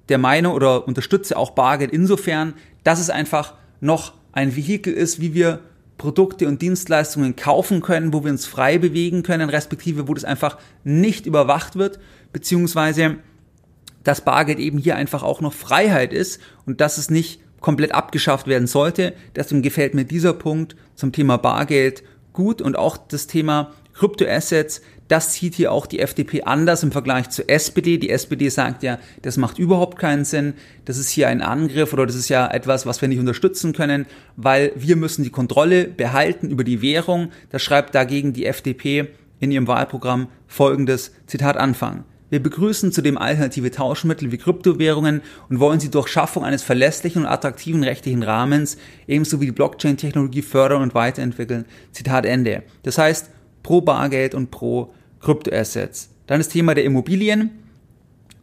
der 0.07 0.17
Meinung 0.17 0.53
oder 0.53 0.87
unterstütze 0.87 1.35
auch 1.35 1.51
Bargeld 1.51 1.91
insofern, 1.91 2.53
dass 2.83 2.99
es 2.99 3.09
einfach 3.09 3.55
noch 3.81 4.13
ein 4.31 4.55
Vehikel 4.55 4.93
ist, 4.93 5.19
wie 5.19 5.33
wir 5.33 5.61
Produkte 5.97 6.47
und 6.47 6.61
Dienstleistungen 6.61 7.35
kaufen 7.35 7.81
können, 7.81 8.13
wo 8.13 8.23
wir 8.23 8.31
uns 8.31 8.45
frei 8.45 8.77
bewegen 8.77 9.23
können, 9.23 9.49
respektive 9.49 10.07
wo 10.07 10.13
das 10.13 10.25
einfach 10.25 10.57
nicht 10.83 11.25
überwacht 11.25 11.75
wird, 11.75 11.99
beziehungsweise 12.33 13.17
dass 14.03 14.21
Bargeld 14.21 14.59
eben 14.59 14.77
hier 14.77 14.95
einfach 14.95 15.23
auch 15.23 15.41
noch 15.41 15.53
Freiheit 15.53 16.13
ist 16.13 16.39
und 16.65 16.79
dass 16.79 16.97
es 16.97 17.09
nicht 17.09 17.39
komplett 17.59 17.93
abgeschafft 17.93 18.45
werden 18.47 18.67
sollte. 18.67 19.13
Deswegen 19.35 19.63
gefällt 19.63 19.95
mir 19.95 20.05
dieser 20.05 20.33
Punkt 20.33 20.75
zum 20.95 21.11
Thema 21.11 21.37
Bargeld 21.37 22.03
gut 22.31 22.61
und 22.61 22.77
auch 22.77 22.97
das 22.97 23.25
Thema 23.25 23.71
Kryptoassets, 23.97 24.81
das 25.07 25.33
sieht 25.33 25.55
hier 25.55 25.71
auch 25.71 25.85
die 25.85 25.99
FDP 25.99 26.43
anders 26.43 26.83
im 26.83 26.91
Vergleich 26.91 27.29
zur 27.29 27.49
SPD. 27.49 27.97
Die 27.97 28.09
SPD 28.09 28.49
sagt 28.49 28.81
ja, 28.83 28.97
das 29.21 29.37
macht 29.37 29.59
überhaupt 29.59 29.99
keinen 29.99 30.25
Sinn. 30.25 30.55
Das 30.85 30.97
ist 30.97 31.09
hier 31.09 31.27
ein 31.27 31.41
Angriff 31.41 31.93
oder 31.93 32.05
das 32.05 32.15
ist 32.15 32.29
ja 32.29 32.47
etwas, 32.47 32.85
was 32.85 33.01
wir 33.01 33.07
nicht 33.07 33.19
unterstützen 33.19 33.73
können, 33.73 34.07
weil 34.35 34.71
wir 34.75 34.95
müssen 34.95 35.23
die 35.23 35.29
Kontrolle 35.29 35.85
behalten 35.85 36.49
über 36.49 36.63
die 36.63 36.81
Währung. 36.81 37.29
Da 37.51 37.59
schreibt 37.59 37.93
dagegen 37.93 38.33
die 38.33 38.45
FDP 38.45 39.09
in 39.39 39.51
ihrem 39.51 39.67
Wahlprogramm 39.67 40.27
folgendes 40.47 41.11
Zitat 41.27 41.57
Anfang. 41.57 42.03
Wir 42.31 42.41
begrüßen 42.41 42.91
zudem 42.91 43.19
alternative 43.19 43.69
Tauschmittel 43.69 44.31
wie 44.31 44.39
Kryptowährungen 44.39 45.21
und 45.47 45.59
wollen 45.59 45.79
sie 45.79 45.91
durch 45.91 46.07
Schaffung 46.07 46.43
eines 46.43 46.63
verlässlichen 46.63 47.21
und 47.21 47.27
attraktiven 47.27 47.83
rechtlichen 47.83 48.23
Rahmens 48.23 48.77
ebenso 49.07 49.39
wie 49.39 49.45
die 49.45 49.51
Blockchain-Technologie 49.51 50.41
fördern 50.41 50.81
und 50.81 50.95
weiterentwickeln. 50.95 51.65
Zitat 51.91 52.25
Ende. 52.25 52.63
Das 52.81 52.97
heißt, 52.97 53.29
pro 53.65 53.81
Bargeld 53.81 54.35
und 54.35 54.51
pro 54.51 54.93
Kryptoassets. 55.21 56.11
Dann 56.27 56.39
das 56.39 56.49
Thema 56.49 56.75
der 56.75 56.83
Immobilien. 56.83 57.49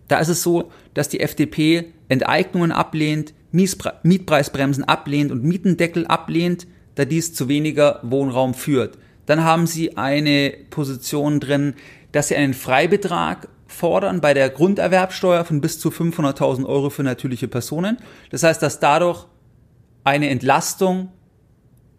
Da 0.08 0.18
ist 0.18 0.26
es 0.26 0.42
so, 0.42 0.72
dass 0.94 1.08
die 1.08 1.20
FDP 1.20 1.92
Enteignungen 2.08 2.72
ablehnt, 2.72 3.32
Mietpreisbremsen 3.52 4.82
ablehnt 4.82 5.30
und 5.30 5.44
Mietendeckel 5.44 6.08
ablehnt, 6.08 6.66
da 6.96 7.04
dies 7.04 7.34
zu 7.34 7.48
weniger 7.48 8.00
Wohnraum 8.02 8.52
führt. 8.52 8.98
Dann 9.26 9.44
haben 9.44 9.68
sie 9.68 9.96
eine 9.96 10.54
Position 10.70 11.38
drin, 11.38 11.74
dass 12.10 12.26
sie 12.26 12.34
einen 12.34 12.52
Freibetrag 12.52 13.46
fordern 13.68 14.20
bei 14.20 14.34
der 14.34 14.50
Grunderwerbsteuer 14.50 15.44
von 15.44 15.60
bis 15.60 15.78
zu 15.78 15.90
500.000 15.90 16.66
Euro 16.66 16.90
für 16.90 17.04
natürliche 17.04 17.46
Personen. 17.46 17.98
Das 18.30 18.42
heißt, 18.42 18.60
dass 18.60 18.80
dadurch 18.80 19.26
eine 20.02 20.30
Entlastung 20.30 21.12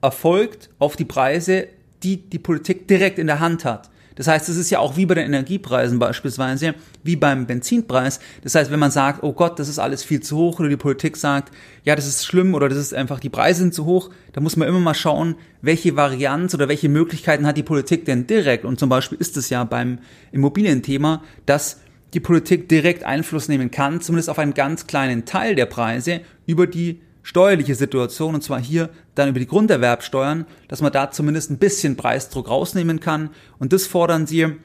erfolgt 0.01 0.71
auf 0.77 0.97
die 0.97 1.05
Preise 1.05 1.69
die 2.03 2.17
die 2.17 2.39
Politik 2.39 2.87
direkt 2.87 3.19
in 3.19 3.27
der 3.27 3.39
Hand 3.39 3.65
hat. 3.65 3.89
Das 4.15 4.27
heißt, 4.27 4.47
es 4.49 4.57
ist 4.57 4.69
ja 4.69 4.79
auch 4.79 4.95
wie 4.95 5.05
bei 5.05 5.15
den 5.15 5.25
Energiepreisen 5.25 5.97
beispielsweise, 5.97 6.75
wie 7.03 7.15
beim 7.15 7.47
Benzinpreis. 7.47 8.19
Das 8.43 8.55
heißt, 8.55 8.69
wenn 8.71 8.79
man 8.79 8.91
sagt, 8.91 9.23
oh 9.23 9.33
Gott, 9.33 9.57
das 9.57 9.69
ist 9.69 9.79
alles 9.79 10.03
viel 10.03 10.21
zu 10.21 10.37
hoch, 10.37 10.59
oder 10.59 10.69
die 10.69 10.77
Politik 10.77 11.17
sagt, 11.17 11.51
ja, 11.83 11.95
das 11.95 12.07
ist 12.07 12.25
schlimm 12.25 12.53
oder 12.53 12.69
das 12.69 12.77
ist 12.77 12.93
einfach, 12.93 13.19
die 13.19 13.29
Preise 13.29 13.61
sind 13.61 13.73
zu 13.73 13.85
hoch, 13.85 14.11
da 14.33 14.41
muss 14.41 14.55
man 14.55 14.67
immer 14.67 14.79
mal 14.79 14.93
schauen, 14.93 15.35
welche 15.61 15.95
Varianz 15.95 16.53
oder 16.53 16.67
welche 16.67 16.89
Möglichkeiten 16.89 17.47
hat 17.47 17.57
die 17.57 17.63
Politik 17.63 18.05
denn 18.05 18.27
direkt. 18.27 18.65
Und 18.65 18.79
zum 18.79 18.89
Beispiel 18.89 19.17
ist 19.17 19.37
es 19.37 19.49
ja 19.49 19.63
beim 19.63 19.99
Immobilienthema, 20.31 21.23
dass 21.45 21.79
die 22.13 22.19
Politik 22.19 22.69
direkt 22.69 23.03
Einfluss 23.03 23.47
nehmen 23.47 23.71
kann, 23.71 23.99
zumindest 23.99 24.29
auf 24.29 24.37
einen 24.37 24.53
ganz 24.53 24.85
kleinen 24.85 25.25
Teil 25.25 25.55
der 25.55 25.65
Preise 25.65 26.21
über 26.45 26.67
die 26.67 27.01
steuerliche 27.23 27.73
Situation, 27.73 28.35
und 28.35 28.43
zwar 28.43 28.61
hier 28.61 28.89
dann 29.15 29.29
über 29.29 29.39
die 29.39 29.47
Grunderwerbsteuern, 29.47 30.45
dass 30.67 30.81
man 30.81 30.91
da 30.91 31.09
zumindest 31.09 31.49
ein 31.49 31.57
bisschen 31.57 31.95
Preisdruck 31.95 32.49
rausnehmen 32.49 32.99
kann. 32.99 33.29
Und 33.57 33.73
das 33.73 33.87
fordern 33.87 34.27
sie. 34.27 34.55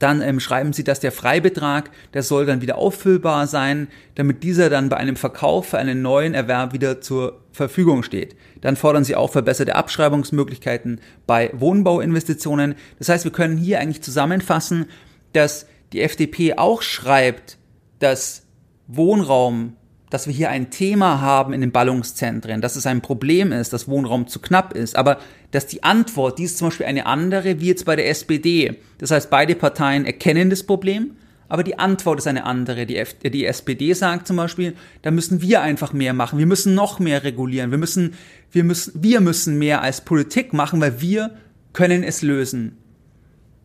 Dann 0.00 0.22
ähm, 0.22 0.40
schreiben 0.40 0.72
sie, 0.72 0.82
dass 0.82 0.98
der 1.00 1.12
Freibetrag, 1.12 1.90
der 2.14 2.22
soll 2.22 2.46
dann 2.46 2.62
wieder 2.62 2.78
auffüllbar 2.78 3.46
sein, 3.46 3.88
damit 4.14 4.42
dieser 4.42 4.70
dann 4.70 4.88
bei 4.88 4.96
einem 4.96 5.14
Verkauf 5.14 5.68
für 5.68 5.78
einen 5.78 6.00
neuen 6.00 6.32
Erwerb 6.32 6.72
wieder 6.72 7.02
zur 7.02 7.42
Verfügung 7.52 8.02
steht. 8.02 8.34
Dann 8.62 8.76
fordern 8.76 9.04
sie 9.04 9.14
auch 9.14 9.30
verbesserte 9.30 9.76
Abschreibungsmöglichkeiten 9.76 11.00
bei 11.26 11.50
Wohnbauinvestitionen. 11.52 12.76
Das 12.98 13.10
heißt, 13.10 13.24
wir 13.24 13.32
können 13.32 13.58
hier 13.58 13.78
eigentlich 13.78 14.02
zusammenfassen, 14.02 14.86
dass 15.34 15.66
die 15.92 16.00
FDP 16.00 16.56
auch 16.56 16.80
schreibt, 16.80 17.58
dass 17.98 18.46
Wohnraum 18.86 19.76
dass 20.10 20.26
wir 20.26 20.34
hier 20.34 20.50
ein 20.50 20.70
Thema 20.70 21.20
haben 21.20 21.52
in 21.52 21.60
den 21.60 21.72
Ballungszentren, 21.72 22.60
dass 22.60 22.76
es 22.76 22.86
ein 22.86 23.00
Problem 23.00 23.52
ist, 23.52 23.72
dass 23.72 23.88
Wohnraum 23.88 24.26
zu 24.26 24.40
knapp 24.40 24.74
ist, 24.74 24.96
aber 24.96 25.18
dass 25.52 25.66
die 25.66 25.82
Antwort, 25.82 26.38
die 26.38 26.44
ist 26.44 26.58
zum 26.58 26.68
Beispiel 26.68 26.86
eine 26.86 27.06
andere 27.06 27.60
wie 27.60 27.68
jetzt 27.68 27.84
bei 27.84 27.96
der 27.96 28.08
SPD. 28.08 28.76
Das 28.98 29.12
heißt, 29.12 29.30
beide 29.30 29.54
Parteien 29.54 30.04
erkennen 30.04 30.50
das 30.50 30.64
Problem, 30.64 31.12
aber 31.48 31.62
die 31.64 31.78
Antwort 31.78 32.18
ist 32.18 32.26
eine 32.26 32.44
andere. 32.44 32.86
Die, 32.86 32.96
F 32.96 33.14
die 33.14 33.46
SPD 33.46 33.92
sagt 33.92 34.26
zum 34.26 34.36
Beispiel, 34.36 34.74
da 35.02 35.10
müssen 35.10 35.42
wir 35.42 35.62
einfach 35.62 35.92
mehr 35.92 36.12
machen, 36.12 36.38
wir 36.38 36.46
müssen 36.46 36.74
noch 36.74 36.98
mehr 36.98 37.24
regulieren, 37.24 37.70
wir 37.70 37.78
müssen, 37.78 38.14
wir 38.50 38.64
müssen, 38.64 38.92
wir 39.02 39.20
müssen 39.20 39.58
mehr 39.58 39.82
als 39.82 40.00
Politik 40.00 40.52
machen, 40.52 40.80
weil 40.80 41.00
wir 41.00 41.30
können 41.72 42.02
es 42.02 42.22
lösen. 42.22 42.78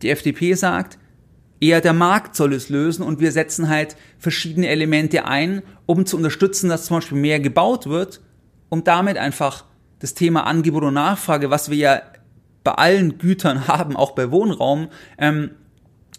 Die 0.02 0.10
FDP 0.10 0.54
sagt, 0.54 0.98
eher 1.60 1.80
der 1.80 1.92
Markt 1.92 2.36
soll 2.36 2.52
es 2.52 2.68
lösen 2.68 3.02
und 3.02 3.20
wir 3.20 3.32
setzen 3.32 3.68
halt 3.68 3.96
verschiedene 4.18 4.68
Elemente 4.68 5.24
ein, 5.26 5.62
um 5.86 6.06
zu 6.06 6.16
unterstützen, 6.16 6.68
dass 6.68 6.86
zum 6.86 6.98
Beispiel 6.98 7.18
mehr 7.18 7.40
gebaut 7.40 7.86
wird, 7.86 8.20
um 8.68 8.84
damit 8.84 9.16
einfach 9.16 9.64
das 9.98 10.14
Thema 10.14 10.46
Angebot 10.46 10.84
und 10.84 10.94
Nachfrage, 10.94 11.50
was 11.50 11.70
wir 11.70 11.76
ja 11.76 12.02
bei 12.64 12.72
allen 12.72 13.18
Gütern 13.18 13.68
haben, 13.68 13.96
auch 13.96 14.12
bei 14.12 14.30
Wohnraum, 14.30 14.88
ähm, 15.18 15.50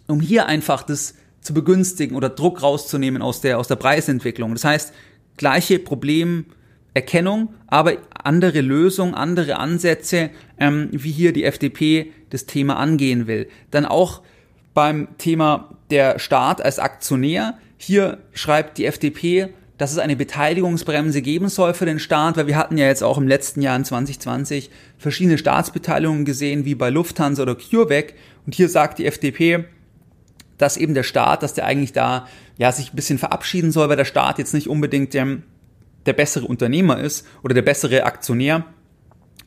um 0.08 0.22
hier 0.22 0.48
einfach 0.48 0.84
das 0.84 1.16
zu 1.42 1.54
begünstigen 1.54 2.16
oder 2.16 2.30
Druck 2.30 2.62
rauszunehmen 2.62 3.22
aus 3.22 3.42
der, 3.42 3.60
aus 3.60 3.68
der 3.68 3.76
Preisentwicklung. 3.76 4.54
Das 4.54 4.66
heißt, 4.66 4.94
gleiche 5.38 5.80
Problemerkennung, 5.80 7.54
aber 7.68 7.94
andere 8.12 8.62
Lösung, 8.62 9.14
andere 9.14 9.58
Ansätze, 9.58 10.32
ähm, 10.58 10.90
wie 10.92 11.12
hier 11.12 11.32
die 11.32 11.44
FDP 11.44 12.12
das 12.30 12.48
Thema 12.48 12.78
angehen 12.78 13.28
will. 13.28 13.48
Dann 13.72 13.86
auch 13.86 14.24
beim 14.78 15.08
Thema 15.18 15.72
der 15.90 16.20
Staat 16.20 16.64
als 16.64 16.78
Aktionär. 16.78 17.58
Hier 17.78 18.20
schreibt 18.34 18.78
die 18.78 18.86
FDP, 18.86 19.48
dass 19.80 19.92
es 19.92 19.98
eine 19.98 20.16
Beteiligungsbremse 20.16 21.24
geben 21.24 21.50
soll 21.50 21.74
für 21.74 21.88
den 21.88 21.98
Staat, 21.98 22.38
weil 22.38 22.46
wir 22.46 22.58
hatten 22.58 22.78
ja 22.78 22.86
jetzt 22.86 23.02
auch 23.02 23.18
im 23.18 23.28
letzten 23.28 23.64
Jahr 23.64 23.76
in 23.76 23.86
2020 23.86 24.70
verschiedene 25.00 25.40
Staatsbeteiligungen 25.40 26.26
gesehen, 26.26 26.64
wie 26.66 26.76
bei 26.76 26.92
Lufthansa 26.92 27.42
oder 27.42 27.56
CureVac. 27.56 28.14
Und 28.46 28.54
hier 28.54 28.70
sagt 28.70 29.00
die 29.00 29.08
FDP, 29.08 29.66
dass 30.60 30.78
eben 30.78 30.94
der 30.94 31.02
Staat, 31.02 31.42
dass 31.42 31.56
der 31.56 31.66
eigentlich 31.66 31.94
da 31.94 32.28
ja 32.60 32.72
sich 32.72 32.94
ein 32.94 32.96
bisschen 32.96 33.18
verabschieden 33.18 33.72
soll, 33.72 33.90
weil 33.90 33.98
der 33.98 34.06
Staat 34.06 34.38
jetzt 34.38 34.54
nicht 34.54 34.70
unbedingt 34.70 35.16
der, 35.16 35.40
der 36.06 36.14
bessere 36.14 36.46
Unternehmer 36.46 37.00
ist 37.00 37.26
oder 37.42 37.56
der 37.56 37.64
bessere 37.64 38.04
Aktionär, 38.04 38.64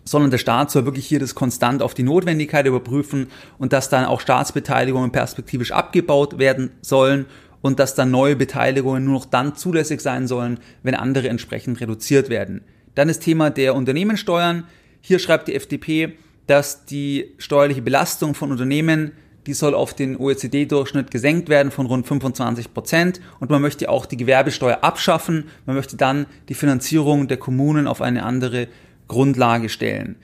sondern 0.04 0.30
der 0.30 0.38
Staat 0.38 0.70
soll 0.70 0.84
wirklich 0.84 1.06
hier 1.06 1.20
das 1.20 1.34
konstant 1.34 1.82
auf 1.82 1.94
die 1.94 2.02
Notwendigkeit 2.02 2.66
überprüfen 2.66 3.28
und 3.58 3.72
dass 3.72 3.88
dann 3.88 4.04
auch 4.04 4.20
Staatsbeteiligungen 4.20 5.12
perspektivisch 5.12 5.72
abgebaut 5.72 6.38
werden 6.38 6.70
sollen 6.80 7.26
und 7.62 7.78
dass 7.78 7.94
dann 7.94 8.10
neue 8.10 8.36
Beteiligungen 8.36 9.04
nur 9.04 9.14
noch 9.14 9.26
dann 9.26 9.54
zulässig 9.54 10.00
sein 10.00 10.26
sollen, 10.26 10.58
wenn 10.82 10.94
andere 10.94 11.28
entsprechend 11.28 11.80
reduziert 11.80 12.28
werden. 12.28 12.62
Dann 12.94 13.08
das 13.08 13.18
Thema 13.18 13.50
der 13.50 13.74
Unternehmenssteuern. 13.74 14.64
Hier 15.00 15.18
schreibt 15.18 15.48
die 15.48 15.54
FDP, 15.54 16.16
dass 16.46 16.84
die 16.84 17.34
steuerliche 17.38 17.82
Belastung 17.82 18.34
von 18.34 18.50
Unternehmen, 18.50 19.12
die 19.46 19.54
soll 19.54 19.74
auf 19.74 19.94
den 19.94 20.16
OECD-Durchschnitt 20.16 21.10
gesenkt 21.10 21.48
werden 21.48 21.72
von 21.72 21.86
rund 21.86 22.06
25 22.06 22.74
Prozent 22.74 23.20
und 23.38 23.50
man 23.50 23.62
möchte 23.62 23.88
auch 23.88 24.04
die 24.04 24.16
Gewerbesteuer 24.16 24.78
abschaffen. 24.82 25.44
Man 25.64 25.76
möchte 25.76 25.96
dann 25.96 26.26
die 26.48 26.54
Finanzierung 26.54 27.28
der 27.28 27.38
Kommunen 27.38 27.86
auf 27.86 28.02
eine 28.02 28.24
andere 28.24 28.68
Grundlage 29.10 29.68
stellen. 29.68 30.16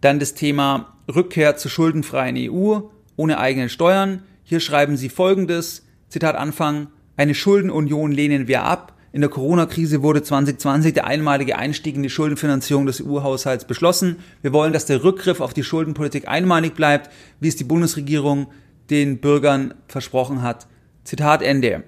Dann 0.00 0.18
das 0.18 0.34
Thema 0.34 0.96
Rückkehr 1.14 1.56
zur 1.56 1.70
schuldenfreien 1.70 2.36
EU 2.38 2.80
ohne 3.16 3.38
eigene 3.38 3.68
Steuern. 3.68 4.22
Hier 4.42 4.60
schreiben 4.60 4.96
sie 4.96 5.10
folgendes, 5.10 5.86
Zitat 6.08 6.34
Anfang, 6.36 6.88
eine 7.16 7.34
Schuldenunion 7.34 8.10
lehnen 8.10 8.48
wir 8.48 8.64
ab. 8.64 8.94
In 9.12 9.20
der 9.20 9.28
Corona-Krise 9.28 10.02
wurde 10.02 10.22
2020 10.22 10.94
der 10.94 11.06
einmalige 11.06 11.58
Einstieg 11.58 11.96
in 11.96 12.02
die 12.02 12.10
Schuldenfinanzierung 12.10 12.86
des 12.86 13.04
EU-Haushalts 13.04 13.66
beschlossen. 13.66 14.16
Wir 14.40 14.52
wollen, 14.52 14.72
dass 14.72 14.86
der 14.86 15.04
Rückgriff 15.04 15.40
auf 15.40 15.52
die 15.52 15.64
Schuldenpolitik 15.64 16.26
einmalig 16.26 16.74
bleibt, 16.74 17.10
wie 17.40 17.48
es 17.48 17.56
die 17.56 17.64
Bundesregierung 17.64 18.46
den 18.88 19.18
Bürgern 19.18 19.74
versprochen 19.86 20.42
hat. 20.42 20.66
Zitat 21.04 21.42
Ende. 21.42 21.82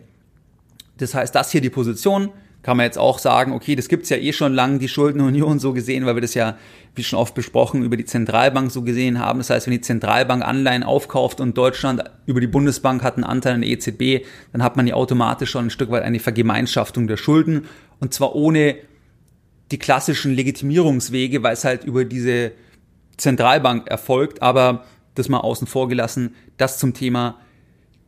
Das 0.99 1.15
heißt, 1.15 1.35
das 1.35 1.51
hier 1.51 1.63
die 1.63 1.71
Position 1.71 2.31
kann 2.63 2.77
man 2.77 2.85
jetzt 2.85 2.99
auch 2.99 3.19
sagen, 3.19 3.53
okay, 3.53 3.75
das 3.75 3.89
gibt's 3.89 4.09
ja 4.09 4.17
eh 4.17 4.33
schon 4.33 4.55
lange, 4.55 4.79
die 4.79 4.89
Schuldenunion 4.89 5.59
so 5.59 5.73
gesehen, 5.73 6.07
weil 6.07 6.15
wir 6.15 6.23
das 6.23 6.35
ja, 6.35 6.57
wie 6.95 7.03
schon 7.03 7.19
oft 7.19 7.35
besprochen, 7.35 7.83
über 7.83 7.97
die 7.97 8.05
Zentralbank 8.05 8.71
so 8.71 8.83
gesehen 8.83 9.19
haben. 9.19 9.41
Das 9.41 9.51
heißt, 9.51 9.67
wenn 9.67 9.73
die 9.73 9.81
Zentralbank 9.81 10.45
Anleihen 10.45 10.85
aufkauft 10.85 11.41
und 11.41 11.59
Deutschland 11.59 12.05
über 12.27 12.41
die 12.41 12.47
Bundesbank 12.47 13.03
hat 13.03 13.17
einen 13.17 13.25
Anteil 13.25 13.55
an 13.55 13.63
der 13.63 13.71
EZB, 13.71 14.25
dann 14.53 14.63
hat 14.63 14.77
man 14.77 14.87
ja 14.87 14.95
automatisch 14.95 15.51
schon 15.51 15.67
ein 15.67 15.71
Stück 15.71 15.91
weit 15.91 16.05
eine 16.05 16.21
Vergemeinschaftung 16.21 17.09
der 17.09 17.17
Schulden 17.17 17.67
und 17.99 18.15
zwar 18.15 18.35
ohne 18.37 18.77
die 19.73 19.79
klassischen 19.79 20.35
Legitimierungswege, 20.35 21.43
weil 21.43 21.55
es 21.55 21.65
halt 21.65 21.85
über 21.85 22.05
diese 22.05 22.53
Zentralbank 23.17 23.89
erfolgt, 23.89 24.43
aber 24.43 24.85
das 25.15 25.29
mal 25.29 25.41
außen 25.41 25.67
vor 25.67 25.89
gelassen, 25.89 26.35
das 26.59 26.79
zum 26.79 26.95
Thema 26.95 27.39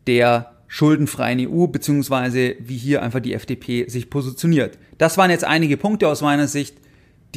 der 0.06 0.53
schuldenfreien 0.74 1.38
EU, 1.48 1.68
beziehungsweise 1.68 2.56
wie 2.58 2.76
hier 2.76 3.00
einfach 3.00 3.20
die 3.20 3.32
FDP 3.32 3.88
sich 3.88 4.10
positioniert. 4.10 4.76
Das 4.98 5.16
waren 5.16 5.30
jetzt 5.30 5.44
einige 5.44 5.76
Punkte 5.76 6.08
aus 6.08 6.20
meiner 6.20 6.48
Sicht, 6.48 6.78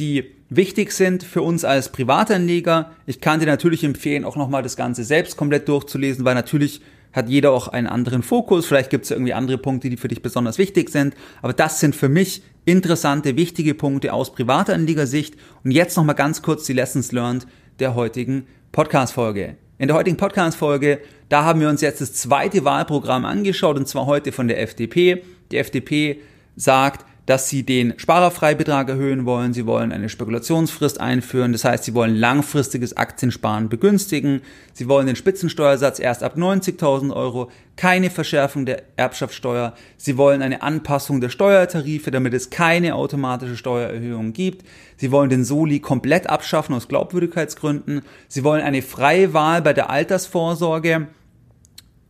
die 0.00 0.24
wichtig 0.50 0.90
sind 0.90 1.22
für 1.22 1.42
uns 1.42 1.64
als 1.64 1.92
Privatanleger. 1.92 2.90
Ich 3.06 3.20
kann 3.20 3.38
dir 3.38 3.46
natürlich 3.46 3.84
empfehlen, 3.84 4.24
auch 4.24 4.34
nochmal 4.34 4.64
das 4.64 4.74
Ganze 4.74 5.04
selbst 5.04 5.36
komplett 5.36 5.68
durchzulesen, 5.68 6.24
weil 6.24 6.34
natürlich 6.34 6.80
hat 7.12 7.28
jeder 7.28 7.52
auch 7.52 7.68
einen 7.68 7.86
anderen 7.86 8.24
Fokus. 8.24 8.66
Vielleicht 8.66 8.90
gibt 8.90 9.04
es 9.04 9.12
irgendwie 9.12 9.34
andere 9.34 9.58
Punkte, 9.58 9.88
die 9.88 9.96
für 9.98 10.08
dich 10.08 10.20
besonders 10.20 10.58
wichtig 10.58 10.90
sind. 10.90 11.14
Aber 11.40 11.52
das 11.52 11.78
sind 11.78 11.94
für 11.94 12.08
mich 12.08 12.42
interessante, 12.64 13.36
wichtige 13.36 13.74
Punkte 13.74 14.14
aus 14.14 14.32
Privatanlegersicht. 14.32 15.36
Und 15.62 15.70
jetzt 15.70 15.96
nochmal 15.96 16.16
ganz 16.16 16.42
kurz 16.42 16.64
die 16.64 16.72
Lessons 16.72 17.12
learned 17.12 17.46
der 17.78 17.94
heutigen 17.94 18.48
Podcast-Folge. 18.72 19.58
In 19.80 19.86
der 19.86 19.96
heutigen 19.96 20.16
Podcast-Folge, 20.16 21.00
da 21.28 21.44
haben 21.44 21.60
wir 21.60 21.68
uns 21.68 21.82
jetzt 21.82 22.00
das 22.00 22.12
zweite 22.12 22.64
Wahlprogramm 22.64 23.24
angeschaut 23.24 23.76
und 23.76 23.86
zwar 23.86 24.06
heute 24.06 24.32
von 24.32 24.48
der 24.48 24.60
FDP. 24.60 25.22
Die 25.52 25.56
FDP 25.56 26.20
sagt, 26.56 27.06
dass 27.28 27.50
sie 27.50 27.62
den 27.62 27.92
Sparerfreibetrag 27.98 28.88
erhöhen 28.88 29.26
wollen, 29.26 29.52
sie 29.52 29.66
wollen 29.66 29.92
eine 29.92 30.08
Spekulationsfrist 30.08 30.98
einführen, 30.98 31.52
das 31.52 31.62
heißt, 31.62 31.84
sie 31.84 31.92
wollen 31.92 32.16
langfristiges 32.16 32.96
Aktiensparen 32.96 33.68
begünstigen, 33.68 34.40
sie 34.72 34.88
wollen 34.88 35.06
den 35.06 35.14
Spitzensteuersatz 35.14 36.00
erst 36.00 36.22
ab 36.22 36.38
90.000 36.38 37.14
Euro, 37.14 37.50
keine 37.76 38.08
Verschärfung 38.08 38.64
der 38.64 38.82
Erbschaftssteuer, 38.96 39.74
sie 39.98 40.16
wollen 40.16 40.40
eine 40.40 40.62
Anpassung 40.62 41.20
der 41.20 41.28
Steuertarife, 41.28 42.10
damit 42.10 42.32
es 42.32 42.48
keine 42.48 42.94
automatische 42.94 43.58
Steuererhöhung 43.58 44.32
gibt, 44.32 44.66
sie 44.96 45.12
wollen 45.12 45.28
den 45.28 45.44
Soli 45.44 45.80
komplett 45.80 46.30
abschaffen 46.30 46.74
aus 46.74 46.88
Glaubwürdigkeitsgründen, 46.88 48.00
sie 48.28 48.42
wollen 48.42 48.62
eine 48.62 48.80
freie 48.80 49.34
Wahl 49.34 49.60
bei 49.60 49.74
der 49.74 49.90
Altersvorsorge, 49.90 51.08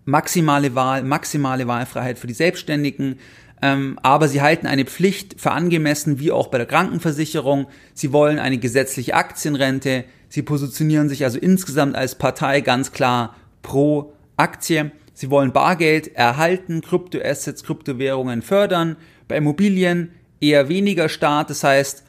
maximale 0.05 0.77
Wahl, 0.77 1.03
maximale 1.03 1.67
Wahlfreiheit 1.67 2.21
für 2.21 2.29
die 2.29 2.35
Selbstständigen, 2.35 3.19
ähm, 3.63 3.99
aber 4.03 4.29
sie 4.29 4.43
halten 4.43 4.67
eine 4.67 4.85
Pflicht 4.85 5.41
für 5.41 5.51
angemessen, 5.51 6.19
wie 6.19 6.31
auch 6.31 6.49
bei 6.49 6.59
der 6.59 6.67
Krankenversicherung. 6.67 7.67
Sie 7.95 8.13
wollen 8.13 8.39
eine 8.39 8.59
gesetzliche 8.59 9.15
Aktienrente. 9.15 10.05
Sie 10.29 10.43
positionieren 10.43 11.09
sich 11.09 11.25
also 11.25 11.39
insgesamt 11.39 11.97
als 11.97 12.15
Partei 12.15 12.61
ganz 12.61 12.93
klar 12.93 13.35
pro 13.63 14.13
Aktie. 14.37 14.93
Sie 15.13 15.31
wollen 15.31 15.53
Bargeld 15.53 16.15
erhalten, 16.15 16.81
Kryptoassets, 16.81 17.65
Kryptowährungen 17.65 18.43
fördern. 18.43 18.97
Bei 19.27 19.37
Immobilien 19.37 20.13
eher 20.41 20.69
weniger 20.69 21.09
Staat. 21.09 21.51
Das 21.51 21.65
heißt, 21.65 22.05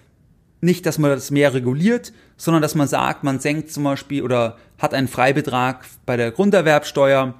nicht, 0.61 0.85
dass 0.85 0.99
man 0.99 1.11
das 1.11 1.31
mehr 1.31 1.53
reguliert, 1.53 2.13
sondern 2.37 2.61
dass 2.61 2.75
man 2.75 2.87
sagt, 2.87 3.23
man 3.23 3.39
senkt 3.39 3.71
zum 3.71 3.83
Beispiel 3.85 4.21
oder 4.21 4.57
hat 4.77 4.93
einen 4.93 5.07
Freibetrag 5.07 5.85
bei 6.05 6.17
der 6.17 6.31
Grunderwerbsteuer 6.31 7.33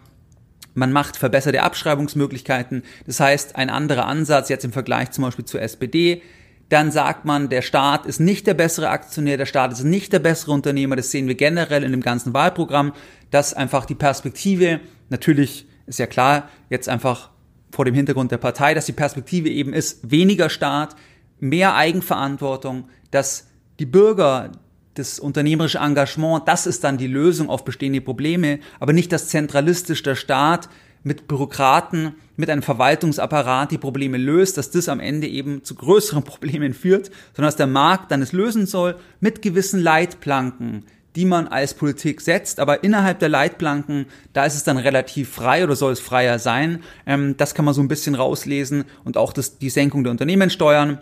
man 0.79 0.91
macht 0.91 1.17
verbesserte 1.17 1.61
Abschreibungsmöglichkeiten. 1.61 2.83
Das 3.05 3.19
heißt, 3.19 3.55
ein 3.55 3.69
anderer 3.69 4.07
Ansatz 4.07 4.49
jetzt 4.49 4.65
im 4.65 4.71
Vergleich 4.71 5.11
zum 5.11 5.25
Beispiel 5.25 5.45
zur 5.45 5.61
SPD. 5.61 6.21
Dann 6.69 6.91
sagt 6.91 7.25
man, 7.25 7.49
der 7.49 7.61
Staat 7.61 8.05
ist 8.05 8.19
nicht 8.19 8.47
der 8.47 8.53
bessere 8.53 8.89
Aktionär, 8.89 9.37
der 9.37 9.45
Staat 9.45 9.73
ist 9.73 9.83
nicht 9.83 10.13
der 10.13 10.19
bessere 10.19 10.51
Unternehmer. 10.53 10.95
Das 10.95 11.11
sehen 11.11 11.27
wir 11.27 11.35
generell 11.35 11.83
in 11.83 11.91
dem 11.91 12.01
ganzen 12.01 12.33
Wahlprogramm, 12.33 12.93
dass 13.29 13.53
einfach 13.53 13.85
die 13.85 13.95
Perspektive, 13.95 14.79
natürlich 15.09 15.67
ist 15.85 15.99
ja 15.99 16.07
klar, 16.07 16.47
jetzt 16.69 16.87
einfach 16.87 17.29
vor 17.71 17.85
dem 17.85 17.95
Hintergrund 17.95 18.31
der 18.31 18.37
Partei, 18.37 18.73
dass 18.73 18.85
die 18.85 18.93
Perspektive 18.93 19.49
eben 19.49 19.73
ist, 19.73 20.09
weniger 20.09 20.49
Staat, 20.49 20.95
mehr 21.39 21.75
Eigenverantwortung, 21.75 22.89
dass 23.11 23.47
die 23.79 23.85
Bürger 23.85 24.51
das 24.95 25.19
unternehmerische 25.19 25.77
Engagement, 25.77 26.47
das 26.47 26.67
ist 26.67 26.83
dann 26.83 26.97
die 26.97 27.07
Lösung 27.07 27.49
auf 27.49 27.63
bestehende 27.63 28.01
Probleme, 28.01 28.59
aber 28.79 28.93
nicht, 28.93 29.11
dass 29.11 29.29
zentralistisch 29.29 30.03
der 30.03 30.15
Staat 30.15 30.69
mit 31.03 31.27
Bürokraten, 31.27 32.15
mit 32.35 32.49
einem 32.49 32.61
Verwaltungsapparat 32.61 33.71
die 33.71 33.77
Probleme 33.77 34.17
löst, 34.17 34.57
dass 34.57 34.71
das 34.71 34.89
am 34.89 34.99
Ende 34.99 35.27
eben 35.27 35.63
zu 35.63 35.75
größeren 35.75 36.23
Problemen 36.25 36.73
führt, 36.73 37.07
sondern 37.33 37.47
dass 37.47 37.55
der 37.55 37.67
Markt 37.67 38.11
dann 38.11 38.21
es 38.21 38.33
lösen 38.33 38.65
soll 38.65 38.95
mit 39.19 39.41
gewissen 39.41 39.79
Leitplanken, 39.79 40.85
die 41.15 41.25
man 41.25 41.47
als 41.47 41.73
Politik 41.73 42.21
setzt, 42.21 42.59
aber 42.59 42.83
innerhalb 42.83 43.19
der 43.19 43.29
Leitplanken, 43.29 44.05
da 44.33 44.45
ist 44.45 44.55
es 44.55 44.63
dann 44.63 44.77
relativ 44.77 45.29
frei 45.29 45.63
oder 45.63 45.75
soll 45.75 45.93
es 45.93 45.99
freier 45.99 46.39
sein. 46.39 46.83
Ähm, 47.05 47.35
das 47.37 47.55
kann 47.55 47.65
man 47.65 47.73
so 47.73 47.81
ein 47.81 47.87
bisschen 47.87 48.15
rauslesen 48.15 48.85
und 49.03 49.17
auch 49.17 49.33
das, 49.33 49.57
die 49.57 49.69
Senkung 49.69 50.03
der 50.03 50.11
Unternehmenssteuern. 50.11 51.01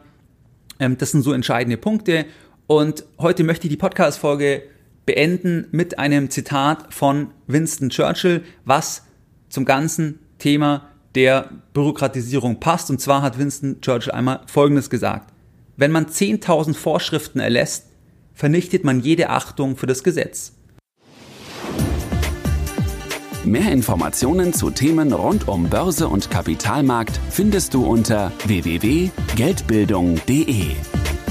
Ähm, 0.80 0.98
das 0.98 1.12
sind 1.12 1.24
so 1.24 1.34
entscheidende 1.34 1.78
Punkte. 1.78 2.26
Und 2.68 3.06
heute 3.18 3.44
möchte 3.46 3.68
ich 3.68 3.72
die 3.72 3.78
Podcast-Folge 3.78 4.64
beenden 5.06 5.68
mit 5.72 6.00
einem 6.00 6.30
Zitat 6.30 6.94
von 6.94 7.30
Winston 7.48 7.90
Churchill, 7.90 8.44
was 8.66 9.04
zum 9.48 9.64
ganzen 9.64 10.20
Thema 10.38 10.90
der 11.16 11.50
Bürokratisierung 11.74 12.60
passt. 12.60 12.90
Und 12.90 13.00
zwar 13.00 13.22
hat 13.22 13.40
Winston 13.40 13.80
Churchill 13.80 14.12
einmal 14.12 14.42
Folgendes 14.48 14.90
gesagt. 14.90 15.32
Wenn 15.78 15.92
man 15.92 16.08
10.000 16.08 16.76
Vorschriften 16.76 17.40
erlässt, 17.40 17.86
vernichtet 18.34 18.84
man 18.84 19.00
jede 19.00 19.30
Achtung 19.30 19.78
für 19.78 19.88
das 19.88 20.04
Gesetz. 20.04 20.52
Mehr 23.46 23.72
Informationen 23.72 24.52
zu 24.52 24.72
Themen 24.72 25.14
rund 25.14 25.48
um 25.48 25.70
Börse 25.70 26.10
und 26.10 26.30
Kapitalmarkt 26.30 27.18
findest 27.30 27.74
du 27.74 27.86
unter 27.86 28.34
www.geldbildung.de. 28.46 30.97